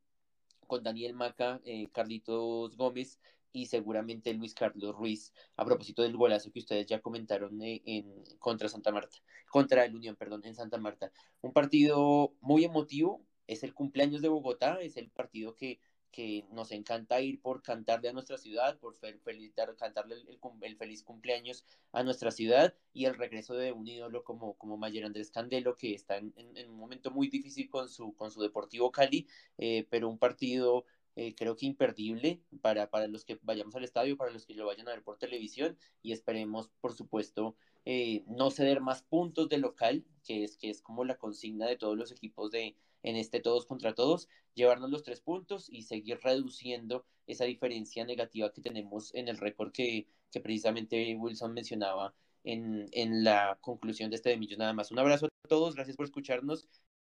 [0.66, 3.18] con Daniel Maca, eh, Carlitos Gómez
[3.53, 8.25] y seguramente Luis Carlos Ruiz, a propósito del golazo que ustedes ya comentaron en, en,
[8.39, 9.17] contra Santa Marta,
[9.51, 11.13] contra el Unión, perdón, en Santa Marta.
[11.41, 15.81] Un partido muy emotivo, es el cumpleaños de Bogotá, es el partido que,
[16.11, 20.77] que nos encanta ir por cantarle a nuestra ciudad, por felicitar, cantarle el, el, el,
[20.77, 25.31] feliz cumpleaños a nuestra ciudad y el regreso de un ídolo como, como Mayer Andrés
[25.31, 26.33] Candelo, que está en,
[26.69, 29.27] un momento muy difícil con su, con su Deportivo Cali,
[29.59, 30.85] eh, pero un partido
[31.17, 34.67] eh, creo que imperdible para, para los que vayamos al estadio, para los que lo
[34.67, 39.59] vayan a ver por televisión y esperemos, por supuesto, eh, no ceder más puntos de
[39.59, 43.41] local, que es, que es como la consigna de todos los equipos de en este
[43.41, 49.15] todos contra todos, llevarnos los tres puntos y seguir reduciendo esa diferencia negativa que tenemos
[49.15, 54.37] en el récord que, que precisamente Wilson mencionaba en, en la conclusión de este de
[54.37, 54.91] Millos nada más.
[54.91, 56.69] Un abrazo a todos, gracias por escucharnos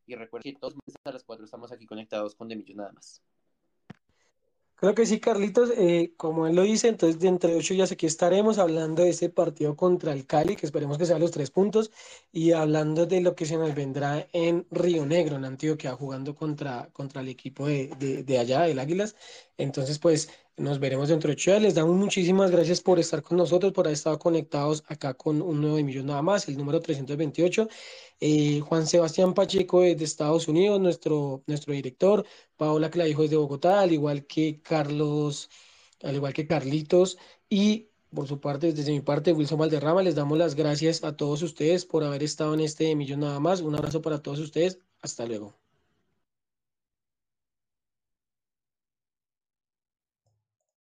[0.05, 0.75] y recuerden que todos
[1.05, 3.21] a las cuatro estamos aquí conectados con De Millos nada más.
[4.79, 8.05] Creo que sí, Carlitos, eh, como él lo dice, entonces de entre ocho días aquí
[8.05, 11.89] estaremos hablando de ese partido contra el Cali, que esperemos que sea los tres puntos,
[12.31, 16.89] y hablando de lo que se nos vendrá en Río Negro, en Antioquia, jugando contra,
[16.93, 19.15] contra el equipo de, de, de allá, del Águilas.
[19.57, 21.61] Entonces, pues nos veremos dentro de días.
[21.61, 25.61] Les damos muchísimas gracias por estar con nosotros, por haber estado conectados acá con un
[25.61, 27.69] nuevo millón nada más, el número 328.
[28.19, 32.25] Eh, Juan Sebastián Pacheco de, de Estados Unidos, nuestro, nuestro director.
[32.57, 35.49] Paola Clavijo es de Bogotá, al igual que Carlos,
[36.03, 37.17] al igual que Carlitos
[37.49, 41.43] y por su parte, desde mi parte, Wilson Valderrama, les damos las gracias a todos
[41.43, 43.61] ustedes por haber estado en este millón nada más.
[43.61, 44.79] Un abrazo para todos ustedes.
[45.01, 45.66] Hasta luego.